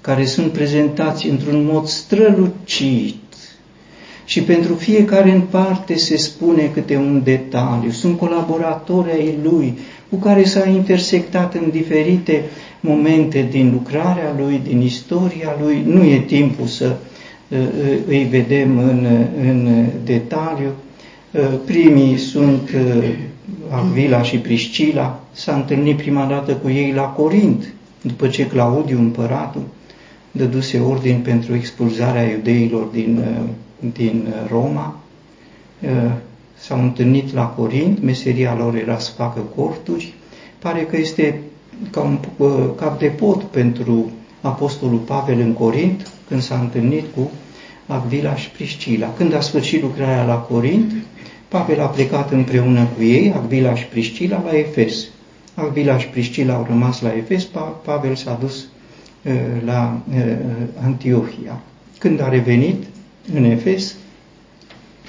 care 0.00 0.24
sunt 0.24 0.52
prezentați 0.52 1.26
într-un 1.26 1.64
mod 1.64 1.86
strălucit, 1.86 3.25
și 4.26 4.42
pentru 4.42 4.74
fiecare 4.74 5.30
în 5.30 5.40
parte 5.40 5.96
se 5.96 6.16
spune 6.16 6.70
câte 6.74 6.96
un 6.96 7.20
detaliu. 7.24 7.90
Sunt 7.90 8.18
colaboratori 8.18 9.10
ai 9.10 9.34
lui 9.42 9.78
cu 10.10 10.16
care 10.16 10.44
s-a 10.44 10.68
intersectat 10.68 11.54
în 11.54 11.70
diferite 11.70 12.44
momente 12.80 13.46
din 13.50 13.70
lucrarea 13.72 14.34
lui, 14.38 14.60
din 14.64 14.80
istoria 14.80 15.56
lui. 15.62 15.82
Nu 15.86 16.04
e 16.04 16.18
timpul 16.18 16.66
să 16.66 16.96
uh, 17.48 17.58
uh, 17.58 17.98
îi 18.06 18.26
vedem 18.30 18.78
în, 18.78 19.06
în 19.40 19.86
detaliu. 20.04 20.70
Uh, 21.30 21.40
primii 21.64 22.16
sunt 22.16 22.70
Avila 23.68 24.22
și 24.22 24.36
Priscila. 24.36 25.20
S-a 25.32 25.54
întâlnit 25.54 25.96
prima 25.96 26.24
dată 26.24 26.52
cu 26.52 26.70
ei 26.70 26.92
la 26.92 27.02
Corint, 27.02 27.72
după 28.00 28.28
ce 28.28 28.46
Claudiu, 28.46 28.98
împăratul, 28.98 29.62
dăduse 30.30 30.78
ordin 30.78 31.20
pentru 31.22 31.54
expulzarea 31.54 32.22
iudeilor 32.22 32.82
din, 32.82 33.24
din 33.92 34.34
Roma. 34.50 34.96
S-au 36.58 36.82
întâlnit 36.82 37.34
la 37.34 37.44
Corint, 37.44 38.02
meseria 38.02 38.54
lor 38.54 38.74
era 38.74 38.98
să 38.98 39.10
facă 39.10 39.40
corturi. 39.54 40.14
Pare 40.58 40.80
că 40.80 40.96
este 40.96 41.40
ca 41.90 42.00
un 42.00 42.18
cap 42.76 42.98
de 42.98 43.06
pod 43.06 43.42
pentru 43.42 44.10
Apostolul 44.40 44.98
Pavel 44.98 45.40
în 45.40 45.52
Corint, 45.52 46.10
când 46.28 46.42
s-a 46.42 46.58
întâlnit 46.58 47.04
cu 47.14 47.30
Avila 47.86 48.34
și 48.34 48.50
Priscila. 48.50 49.12
Când 49.16 49.34
a 49.34 49.40
sfârșit 49.40 49.82
lucrarea 49.82 50.24
la 50.24 50.34
Corint, 50.34 50.92
Pavel 51.48 51.80
a 51.80 51.86
plecat 51.86 52.30
împreună 52.30 52.88
cu 52.96 53.02
ei, 53.02 53.32
Avila 53.36 53.74
și 53.74 53.84
Priscila, 53.84 54.42
la 54.44 54.58
Efes. 54.58 55.04
Avila 55.54 55.98
și 55.98 56.08
Priscila 56.08 56.54
au 56.54 56.66
rămas 56.68 57.00
la 57.00 57.12
Efes, 57.16 57.48
Pavel 57.84 58.14
s-a 58.14 58.38
dus 58.40 58.66
uh, 59.22 59.32
la 59.64 60.00
uh, 60.14 60.22
Antiohia. 60.84 61.60
Când 61.98 62.20
a 62.20 62.28
revenit 62.28 62.84
în 63.34 63.44
Efes, 63.44 63.94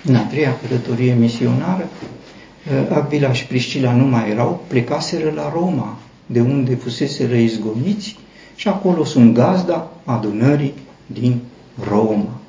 în 0.06 0.15
a 0.15 0.21
treia 0.21 0.58
călătorie 0.62 1.13
misionară, 1.13 1.89
uh, 1.89 2.97
Avila 2.97 3.34
și 3.34 3.45
Priscila 3.45 3.93
nu 3.93 4.06
mai 4.06 4.30
erau, 4.30 4.63
plecaseră 4.67 5.32
la 5.36 5.51
Roma, 5.53 5.97
de 6.25 6.39
unde 6.39 6.75
fusese 6.75 7.41
izgoniți 7.41 8.17
și 8.56 8.67
acolo 8.67 9.03
sunt 9.03 9.34
gazda 9.34 9.91
adunării 10.03 10.73
din 11.06 11.39
Roma. 11.89 12.39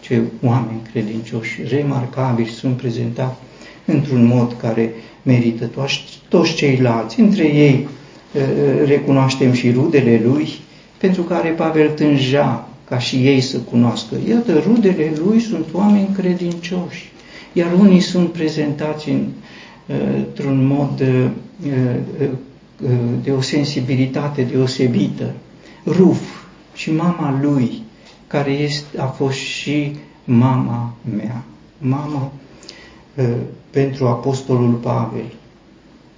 Ce 0.00 0.22
oameni 0.42 0.80
credincioși, 0.92 1.62
remarcabili, 1.68 2.48
sunt 2.48 2.76
prezentați 2.76 3.36
într-un 3.84 4.24
mod 4.24 4.56
care 4.60 4.92
merită 5.22 5.66
toți, 5.66 6.00
toți 6.28 6.54
ceilalți. 6.54 7.20
Între 7.20 7.44
ei 7.44 7.88
recunoaștem 8.84 9.52
și 9.52 9.70
rudele 9.70 10.22
lui, 10.24 10.48
pentru 10.98 11.22
care 11.22 11.48
Pavel 11.48 11.90
tânja 11.90 12.68
ca 12.88 12.98
și 12.98 13.16
ei 13.16 13.40
să 13.40 13.58
cunoască. 13.58 14.14
Iată, 14.28 14.58
rudele 14.58 15.12
lui 15.24 15.40
sunt 15.40 15.66
oameni 15.72 16.14
credincioși, 16.14 17.12
iar 17.52 17.72
unii 17.72 18.00
sunt 18.00 18.32
prezentați 18.32 19.08
în, 19.08 19.28
într-un 20.16 20.66
mod 20.66 21.02
de 23.22 23.30
o 23.30 23.40
sensibilitate 23.40 24.42
deosebită. 24.42 25.32
Ruf 25.86 26.20
și 26.74 26.92
mama 26.92 27.38
lui, 27.42 27.82
care 28.26 28.50
este, 28.50 29.00
a 29.00 29.06
fost 29.06 29.36
și 29.36 29.96
mama 30.24 30.94
mea, 31.16 31.44
mama 31.78 32.32
pentru 33.70 34.06
Apostolul 34.06 34.72
Pavel. 34.72 35.32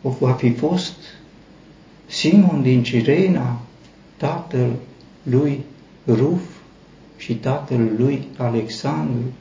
O 0.02 0.11
va 0.18 0.33
fi 0.33 0.50
fost 0.50 0.94
Simon 2.07 2.62
din 2.62 2.83
Cirena, 2.83 3.61
tatăl 4.16 4.70
lui 5.22 5.61
Ruf 6.07 6.42
și 7.18 7.35
tatăl 7.35 7.90
lui 7.96 8.26
Alexandru, 8.37 9.33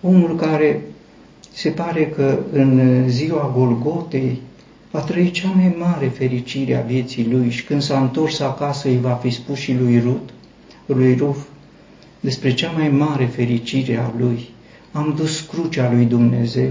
omul 0.00 0.36
care 0.36 0.82
se 1.52 1.68
pare 1.68 2.06
că 2.06 2.38
în 2.52 3.04
ziua 3.08 3.52
Golgotei 3.56 4.40
va 4.90 5.00
trăi 5.00 5.30
cea 5.30 5.48
mai 5.48 5.74
mare 5.78 6.06
fericire 6.06 6.74
a 6.74 6.80
vieții 6.80 7.28
lui 7.30 7.50
și 7.50 7.64
când 7.64 7.82
s-a 7.82 8.00
întors 8.00 8.40
acasă 8.40 8.88
îi 8.88 8.98
va 9.00 9.12
fi 9.12 9.30
spus 9.30 9.58
și 9.58 9.74
lui 9.74 10.00
Rut, 10.00 10.30
lui 10.86 11.16
Ruf, 11.16 11.46
despre 12.20 12.54
cea 12.54 12.70
mai 12.70 12.88
mare 12.88 13.24
fericire 13.24 13.96
a 13.96 14.10
lui. 14.18 14.48
Am 14.92 15.14
dus 15.16 15.40
crucea 15.40 15.92
lui 15.92 16.04
Dumnezeu 16.04 16.70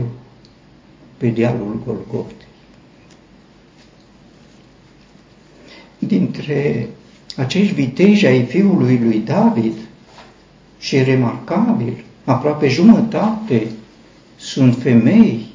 pe 1.17 1.27
dealul 1.27 1.81
Golgotei. 1.85 2.47
Dintre 5.99 6.87
acești 7.35 7.73
viteji 7.73 8.25
ai 8.25 8.43
fiului 8.43 8.99
lui 9.03 9.19
David 9.19 9.73
și 10.79 11.03
remarcabil, 11.03 12.03
aproape 12.23 12.67
jumătate 12.67 13.67
sunt 14.35 14.77
femei 14.81 15.45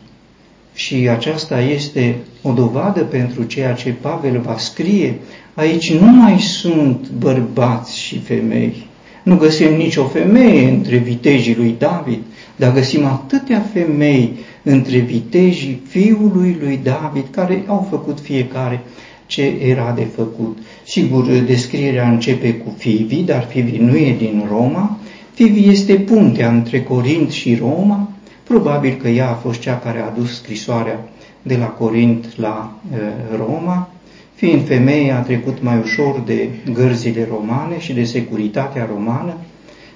și 0.74 0.94
aceasta 0.94 1.61
este 1.61 2.16
o 2.42 2.52
dovadă 2.52 3.00
pentru 3.00 3.42
ceea 3.42 3.72
ce 3.72 3.94
Pavel 4.00 4.40
va 4.40 4.56
scrie. 4.59 5.18
Aici 5.54 5.92
nu 5.92 6.06
mai 6.06 6.38
sunt 6.38 7.11
bărbați 7.11 7.98
și 7.98 8.18
femei. 8.18 8.88
Nu 9.22 9.37
găsim 9.37 9.76
nicio 9.76 10.04
femeie 10.04 10.68
între 10.68 10.96
vitejii 10.96 11.54
lui 11.56 11.74
David, 11.78 12.18
dar 12.56 12.72
găsim 12.72 13.04
atâtea 13.04 13.66
femei 13.72 14.33
între 14.62 14.98
vitejii 14.98 15.83
fiului 15.88 16.56
lui 16.61 16.80
David, 16.83 17.24
care 17.30 17.64
au 17.66 17.87
făcut 17.90 18.20
fiecare 18.20 18.80
ce 19.26 19.42
era 19.62 19.92
de 19.96 20.06
făcut. 20.14 20.59
Sigur, 20.87 21.26
descrierea 21.26 22.09
începe 22.09 22.54
cu 22.54 22.74
Fivi, 22.78 23.22
dar 23.22 23.46
Fivi 23.50 23.76
nu 23.76 23.96
e 23.96 24.14
din 24.18 24.44
Roma. 24.48 24.98
Fivi 25.40 25.68
este 25.68 25.94
puntea 25.94 26.48
între 26.48 26.83
Corint 26.83 27.31
și 27.31 27.55
Roma. 27.55 28.09
Probabil 28.44 28.94
că 29.03 29.09
ea 29.09 29.31
a 29.31 29.35
fost 29.35 29.61
cea 29.61 29.79
care 29.79 29.98
a 29.98 30.07
adus 30.07 30.35
scrisoarea 30.35 31.09
de 31.42 31.57
la 31.57 31.66
Corint 31.66 32.37
la 32.37 32.72
uh, 32.92 32.98
Roma. 33.37 33.90
Fiind 34.35 34.66
femeie, 34.66 35.12
a 35.12 35.20
trecut 35.20 35.62
mai 35.62 35.79
ușor 35.79 36.22
de 36.26 36.48
gărzile 36.72 37.26
romane 37.31 37.79
și 37.79 37.92
de 37.92 38.05
securitatea 38.05 38.88
romană 38.94 39.35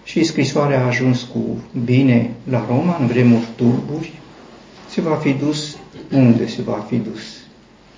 și 0.05 0.25
scrisoarea 0.25 0.83
a 0.83 0.87
ajuns 0.87 1.23
cu 1.23 1.63
bine 1.85 2.31
la 2.51 2.65
Roma 2.69 2.97
în 3.01 3.07
vremuri 3.07 3.49
turburi. 3.57 4.13
Se 4.89 5.01
va 5.01 5.15
fi 5.15 5.33
dus 5.33 5.77
unde 6.13 6.47
se 6.47 6.63
va 6.63 6.87
fi 6.89 6.97
dus? 6.97 7.23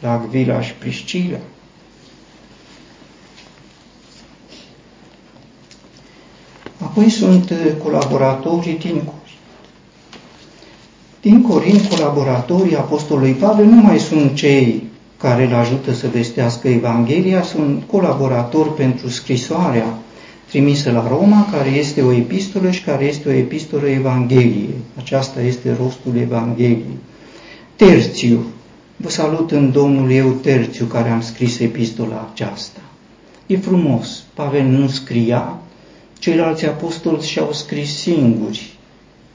La 0.00 0.12
Agvila 0.12 0.60
și 0.60 0.74
Priscila. 0.74 1.38
Apoi 6.96 7.10
sunt 7.10 7.50
uh, 7.50 7.56
colaboratorii 7.82 8.78
din 8.78 9.02
din 11.20 11.42
Corint, 11.42 11.84
colaboratorii 11.86 12.76
Apostolului 12.76 13.32
Pavel 13.32 13.64
nu 13.64 13.80
mai 13.80 13.98
sunt 13.98 14.34
cei 14.34 14.82
care 15.16 15.44
îl 15.46 15.54
ajută 15.54 15.92
să 15.92 16.08
vestească 16.08 16.68
Evanghelia, 16.68 17.42
sunt 17.42 17.82
colaboratori 17.86 18.74
pentru 18.74 19.08
scrisoarea 19.08 19.98
trimisă 20.48 20.90
la 20.90 21.08
Roma, 21.08 21.48
care 21.50 21.68
este 21.68 22.02
o 22.02 22.12
epistolă 22.12 22.70
și 22.70 22.82
care 22.82 23.04
este 23.04 23.28
o 23.28 23.32
epistolă 23.32 23.88
Evangheliei. 23.88 24.74
Aceasta 24.98 25.40
este 25.40 25.76
rostul 25.82 26.16
Evangheliei. 26.16 26.98
Terțiu, 27.76 28.44
vă 28.96 29.08
salut 29.08 29.50
în 29.50 29.72
Domnul 29.72 30.10
eu 30.10 30.28
Terțiu 30.28 30.84
care 30.86 31.08
am 31.08 31.20
scris 31.20 31.58
epistola 31.58 32.28
aceasta. 32.32 32.80
E 33.46 33.56
frumos, 33.56 34.22
Pavel 34.34 34.64
nu 34.64 34.88
scria, 34.88 35.60
ceilalți 36.18 36.66
apostoli 36.66 37.22
și-au 37.22 37.52
scris 37.52 37.96
singuri, 37.96 38.76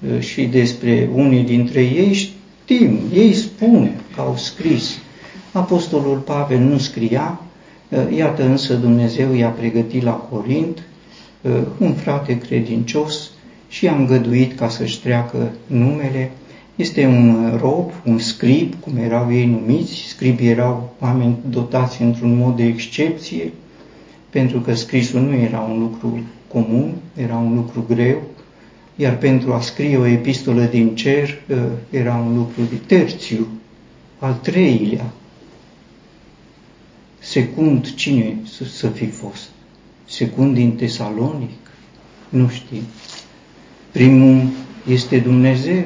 Uh, 0.10 0.20
și 0.20 0.46
despre 0.46 1.10
unii 1.14 1.44
dintre 1.44 1.82
ei 1.82 2.14
știm, 2.14 3.00
ei 3.14 3.34
spun 3.34 3.92
că 4.16 4.22
au 4.22 4.36
scris. 4.38 4.98
Apostolul 5.52 6.18
Pavel 6.18 6.60
nu 6.60 6.78
scria, 6.78 7.42
uh, 7.90 8.18
iată 8.18 8.44
însă 8.44 8.74
Dumnezeu 8.74 9.34
i-a 9.34 9.50
pregătit 9.50 10.04
la 10.04 10.12
Corint 10.12 10.84
uh, 11.42 11.52
un 11.78 11.94
frate 11.94 12.38
credincios 12.38 13.32
și 13.68 13.86
i-a 13.86 13.96
îngăduit 13.96 14.58
ca 14.58 14.70
să-și 14.70 15.02
treacă 15.02 15.52
numele. 15.68 16.32
Este 16.76 17.06
un 17.06 17.58
rob, 17.62 17.92
un 18.06 18.20
scrib, 18.20 18.74
cum 18.80 18.98
erau 18.98 19.34
ei 19.34 19.46
numiți. 19.46 20.08
Scribii 20.08 20.50
erau 20.50 20.94
oameni 21.00 21.38
dotați 21.50 22.02
într-un 22.02 22.36
mod 22.38 22.56
de 22.56 22.64
excepție, 22.64 23.52
pentru 24.30 24.60
că 24.60 24.74
scrisul 24.74 25.22
nu 25.22 25.36
era 25.36 25.60
un 25.60 25.80
lucru 25.80 26.20
comun, 26.52 26.94
era 27.16 27.36
un 27.36 27.56
lucru 27.56 27.86
greu, 27.88 28.22
iar 28.96 29.18
pentru 29.18 29.54
a 29.54 29.62
scrie 29.62 29.98
o 29.98 30.06
epistolă 30.06 30.64
din 30.64 30.96
cer 30.96 31.42
ă, 31.50 31.70
era 31.90 32.16
un 32.16 32.36
lucru 32.38 32.62
de 32.70 32.76
terțiu, 32.96 33.48
al 34.20 34.34
treilea. 34.34 35.14
Secund, 37.20 37.94
cine 37.96 38.38
să, 38.44 38.64
să 38.64 38.88
fi 38.88 39.06
fost? 39.06 39.50
Secund 40.06 40.54
din 40.54 40.76
Tesalonic? 40.76 41.60
Nu 42.30 42.50
știm. 42.50 42.82
Primul 43.92 44.44
este 44.88 45.20
Dumnezeu. 45.20 45.84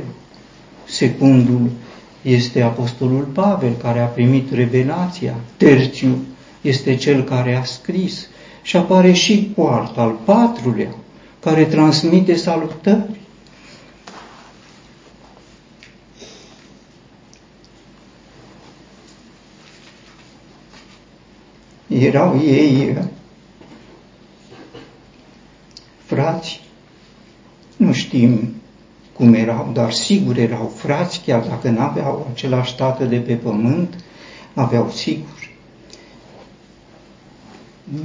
Secundul 0.86 1.70
este 2.22 2.62
Apostolul 2.62 3.24
Pavel, 3.24 3.74
care 3.74 4.00
a 4.00 4.06
primit 4.06 4.52
revelația. 4.52 5.36
Terțiu 5.58 6.18
este 6.62 6.96
cel 6.96 7.24
care 7.24 7.56
a 7.56 7.64
scris 7.64 8.28
și 8.66 8.78
apare 8.78 9.14
și 9.14 9.52
poarta, 9.56 10.02
al 10.02 10.12
patrulea, 10.12 10.96
care 11.40 11.66
transmite 11.66 12.36
salutări. 12.36 13.20
Erau 21.88 22.40
ei 22.40 22.98
frați, 26.06 26.62
nu 27.78 27.94
știm 27.94 28.56
cum 29.14 29.34
erau, 29.34 29.70
dar 29.74 29.92
sigur 29.92 30.38
erau 30.38 30.72
frați, 30.76 31.22
chiar 31.26 31.48
dacă 31.48 31.70
n-aveau 31.70 32.28
același 32.32 32.76
tată 32.76 33.06
de 33.06 33.18
pe 33.18 33.34
pământ, 33.34 34.04
aveau 34.54 34.90
sigur 34.90 35.54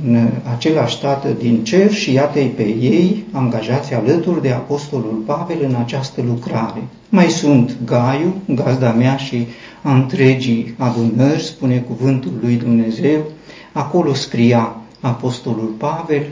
în 0.07 0.29
același 0.55 1.01
tată 1.01 1.29
din 1.39 1.65
cer 1.65 1.93
și 1.93 2.13
iată-i 2.13 2.47
pe 2.47 2.63
ei 2.63 3.25
angajați 3.33 3.95
alături 3.95 4.43
de 4.43 4.51
Apostolul 4.51 5.23
Pavel 5.27 5.65
în 5.69 5.75
această 5.75 6.23
lucrare. 6.27 6.83
Mai 7.09 7.27
sunt 7.27 7.77
Gaiu, 7.85 8.35
gazda 8.55 8.93
mea 8.93 9.17
și 9.17 9.47
a 9.83 9.95
întregii 9.95 10.75
adunări, 10.79 11.43
spune 11.43 11.77
cuvântul 11.77 12.33
lui 12.41 12.55
Dumnezeu, 12.55 13.25
acolo 13.73 14.15
scria 14.15 14.77
Apostolul 15.01 15.75
Pavel, 15.79 16.27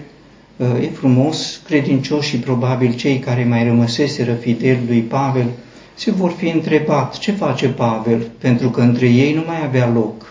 e 0.82 0.86
frumos, 0.86 1.60
credincioși 1.64 2.28
și 2.28 2.38
probabil 2.38 2.94
cei 2.94 3.18
care 3.18 3.44
mai 3.44 3.64
rămăseseră 3.64 4.32
fideli 4.32 4.80
lui 4.86 5.00
Pavel 5.00 5.46
se 5.94 6.10
vor 6.10 6.30
fi 6.30 6.48
întrebat 6.48 7.18
ce 7.18 7.32
face 7.32 7.68
Pavel, 7.68 8.30
pentru 8.38 8.70
că 8.70 8.80
între 8.80 9.06
ei 9.06 9.34
nu 9.34 9.42
mai 9.46 9.64
avea 9.64 9.90
loc. 9.94 10.27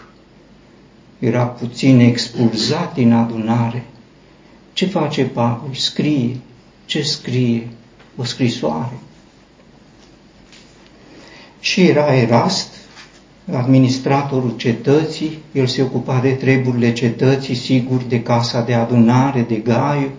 Era 1.20 1.44
puțin 1.44 2.00
expulzat 2.00 2.94
din 2.94 3.14
adunare. 3.14 3.84
Ce 4.74 4.86
face 4.86 5.24
Pavel? 5.24 5.74
Scrie. 5.74 6.38
Ce 6.86 7.02
scrie? 7.02 7.68
O 8.16 8.24
scrisoare. 8.24 8.98
Și 11.60 11.82
era 11.82 12.16
Erast, 12.16 12.70
administratorul 13.52 14.54
cetății, 14.58 15.38
el 15.52 15.68
se 15.68 15.82
ocupa 15.82 16.20
de 16.20 16.32
treburile 16.32 16.94
cetății, 16.94 17.56
sigur, 17.56 18.02
de 18.02 18.22
casa 18.22 18.62
de 18.62 18.74
adunare, 18.74 19.42
de 19.42 19.56
gaiu, 19.56 20.10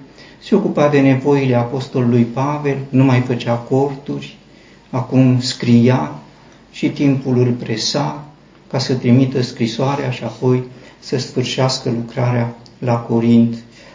se 0.42 0.54
ocupa 0.54 0.88
de 0.88 1.00
nevoile 1.00 1.54
apostolului 1.54 2.22
Pavel, 2.22 2.76
nu 2.88 3.04
mai 3.04 3.20
făcea 3.20 3.54
corturi, 3.54 4.36
acum 4.90 5.40
scria 5.40 6.18
și 6.70 6.88
timpul 6.88 7.38
îl 7.38 7.52
presa 7.52 8.24
ca 8.70 8.78
să 8.78 8.94
trimită 8.94 9.42
scrisoarea 9.42 10.10
și 10.10 10.24
apoi 10.24 10.62
să 10.98 11.18
sfârșească 11.18 11.90
lucrarea 11.90 12.54
la 12.78 12.94
Corint. 12.94 13.54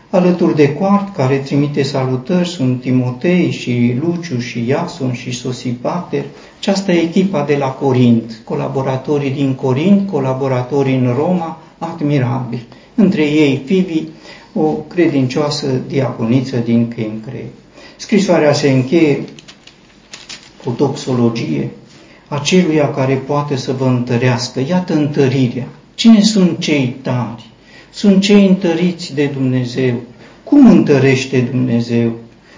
Alături 0.10 0.56
de 0.56 0.74
Coart, 0.74 1.16
care 1.16 1.38
trimite 1.38 1.84
salutări, 1.84 2.47
sunt 2.47 2.82
Timotei 2.82 3.51
și 3.51 3.97
Luciu 4.01 4.39
și 4.39 4.68
Iason 4.68 5.14
și 5.14 5.32
Sosipater. 5.32 6.24
Aceasta 6.60 6.91
e 6.91 7.01
echipa 7.01 7.43
de 7.43 7.56
la 7.56 7.68
Corint, 7.68 8.41
colaboratorii 8.43 9.32
din 9.32 9.54
Corint, 9.54 10.10
colaboratorii 10.10 10.95
în 10.95 11.14
Roma, 11.18 11.58
admirabili. 11.78 12.66
Între 12.95 13.22
ei 13.22 13.62
Fibi, 13.66 14.08
o 14.54 14.64
credincioasă 14.64 15.68
diaconiță 15.88 16.58
din 16.58 16.88
Kencre. 16.88 17.49
Scrisoarea 17.95 18.54
se 18.54 18.72
încheie 18.72 19.24
cu 20.64 20.70
toxologie 20.70 21.72
aceluia 22.34 22.89
care 22.89 23.14
poate 23.14 23.56
să 23.56 23.72
vă 23.72 23.86
întărească. 23.86 24.60
Iată 24.68 24.93
întărirea. 24.93 25.68
Cine 25.95 26.21
sunt 26.21 26.59
cei 26.59 26.95
tari? 27.01 27.43
Sunt 27.91 28.21
cei 28.21 28.47
întăriți 28.47 29.15
de 29.15 29.25
Dumnezeu. 29.25 29.93
Cum 30.43 30.69
întărește 30.69 31.39
Dumnezeu? 31.51 32.11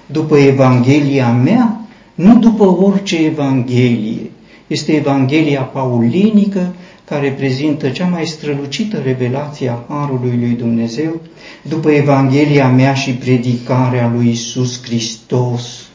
După 0.05 0.38
Evanghelia 0.38 1.31
mea? 1.31 1.81
Nu 2.15 2.36
după 2.38 2.63
orice 2.63 3.25
Evanghelie. 3.25 4.31
Este 4.67 4.91
Evanghelia 4.91 5.61
paulinică, 5.61 6.73
care 7.05 7.31
prezintă 7.31 7.89
cea 7.89 8.07
mai 8.07 8.25
strălucită 8.25 9.01
revelație 9.03 9.69
a 9.69 9.93
Harului 9.93 10.38
lui 10.39 10.55
Dumnezeu, 10.57 11.21
după 11.61 11.91
Evanghelia 11.91 12.69
mea 12.69 12.93
și 12.93 13.11
predicarea 13.11 14.11
lui 14.15 14.29
Isus 14.29 14.83
Hristos. 14.83 15.88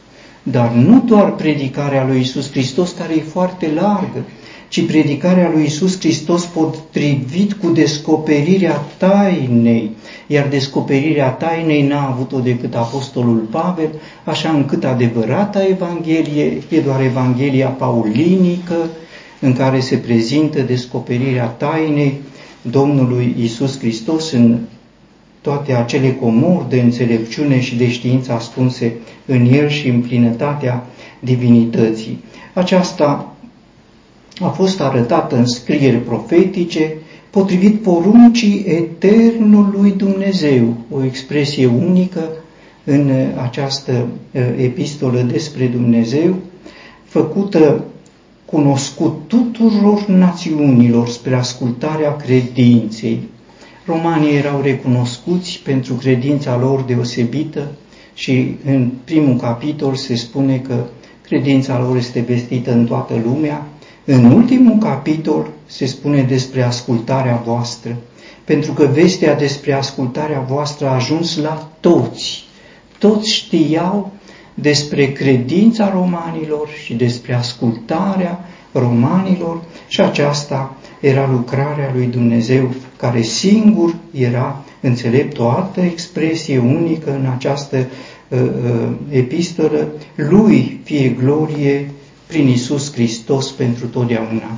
Dar 0.43 0.71
nu 0.71 1.03
doar 1.05 1.35
predicarea 1.35 2.05
lui 2.05 2.19
Isus 2.19 2.51
Hristos, 2.51 2.91
care 2.91 3.13
e 3.13 3.21
foarte 3.21 3.71
largă, 3.73 4.25
ci 4.71 4.85
predicarea 4.85 5.51
lui 5.53 5.65
Isus 5.65 5.99
Hristos 5.99 6.45
potrivit 6.45 7.53
cu 7.53 7.69
descoperirea 7.69 8.85
tainei, 8.97 9.91
iar 10.27 10.47
descoperirea 10.47 11.29
tainei 11.29 11.87
n-a 11.87 12.07
avut-o 12.07 12.39
decât 12.39 12.75
Apostolul 12.75 13.37
Pavel, 13.37 13.89
așa 14.23 14.49
încât 14.49 14.83
adevărata 14.83 15.67
Evanghelie 15.67 16.61
e 16.69 16.79
doar 16.79 17.01
Evanghelia 17.01 17.67
paulinică, 17.67 18.89
în 19.39 19.53
care 19.53 19.79
se 19.79 19.95
prezintă 19.95 20.61
descoperirea 20.61 21.45
tainei 21.45 22.21
Domnului 22.61 23.35
Isus 23.39 23.79
Hristos 23.79 24.31
în 24.31 24.57
toate 25.41 25.73
acele 25.73 26.11
comori 26.13 26.69
de 26.69 26.79
înțelepciune 26.79 27.61
și 27.61 27.75
de 27.75 27.89
știință 27.89 28.31
ascunse 28.31 28.93
în 29.25 29.53
el 29.53 29.69
și 29.69 29.87
în 29.87 30.01
plinătatea 30.01 30.85
divinității. 31.19 32.23
Aceasta 32.53 33.35
a 34.41 34.47
fost 34.47 34.81
arătată 34.81 35.35
în 35.35 35.45
scrieri 35.45 35.97
profetice, 35.97 36.93
potrivit 37.29 37.81
poruncii 37.81 38.63
eternului 38.65 39.91
Dumnezeu, 39.91 40.73
o 40.91 41.03
expresie 41.03 41.65
unică 41.65 42.29
în 42.83 43.11
această 43.41 44.07
epistolă 44.57 45.21
despre 45.21 45.65
Dumnezeu, 45.65 46.35
făcută 47.03 47.83
cunoscut 48.45 49.19
tuturor 49.27 50.05
națiunilor 50.07 51.07
spre 51.07 51.35
ascultarea 51.35 52.15
credinței. 52.15 53.19
Romanii 53.85 54.35
erau 54.35 54.61
recunoscuți 54.61 55.61
pentru 55.63 55.93
credința 55.93 56.57
lor 56.57 56.81
deosebită 56.81 57.71
și 58.13 58.55
în 58.65 58.91
primul 59.03 59.35
capitol 59.35 59.95
se 59.95 60.15
spune 60.15 60.57
că 60.57 60.83
credința 61.21 61.79
lor 61.79 61.97
este 61.97 62.19
vestită 62.19 62.71
în 62.71 62.85
toată 62.85 63.13
lumea, 63.25 63.67
în 64.05 64.25
ultimul 64.25 64.77
capitol 64.77 65.47
se 65.65 65.85
spune 65.85 66.21
despre 66.21 66.61
ascultarea 66.63 67.41
voastră, 67.45 67.95
pentru 68.43 68.71
că 68.71 68.85
vestea 68.85 69.35
despre 69.35 69.73
ascultarea 69.73 70.39
voastră 70.39 70.87
a 70.87 70.93
ajuns 70.93 71.37
la 71.37 71.69
toți. 71.79 72.43
Toți 72.97 73.33
știau 73.33 74.11
despre 74.53 75.11
credința 75.11 75.91
romanilor 75.91 76.69
și 76.83 76.93
despre 76.93 77.33
ascultarea 77.33 78.45
romanilor 78.71 79.61
și 79.87 80.01
aceasta 80.01 80.75
era 80.99 81.29
lucrarea 81.31 81.91
lui 81.93 82.05
Dumnezeu 82.05 82.73
care 82.97 83.21
singur 83.21 83.95
era 84.13 84.63
înțelept 84.81 85.39
o 85.39 85.49
altă 85.49 85.81
expresie 85.81 86.57
unică 86.57 87.11
în 87.11 87.25
această 87.35 87.77
uh, 87.77 88.39
uh, 88.39 88.91
epistolă, 89.09 89.87
lui 90.15 90.79
fie 90.83 91.09
glorie 91.09 91.91
prin 92.31 92.47
Isus 92.47 92.91
Hristos 92.93 93.51
pentru 93.51 93.87
totdeauna. 93.87 94.57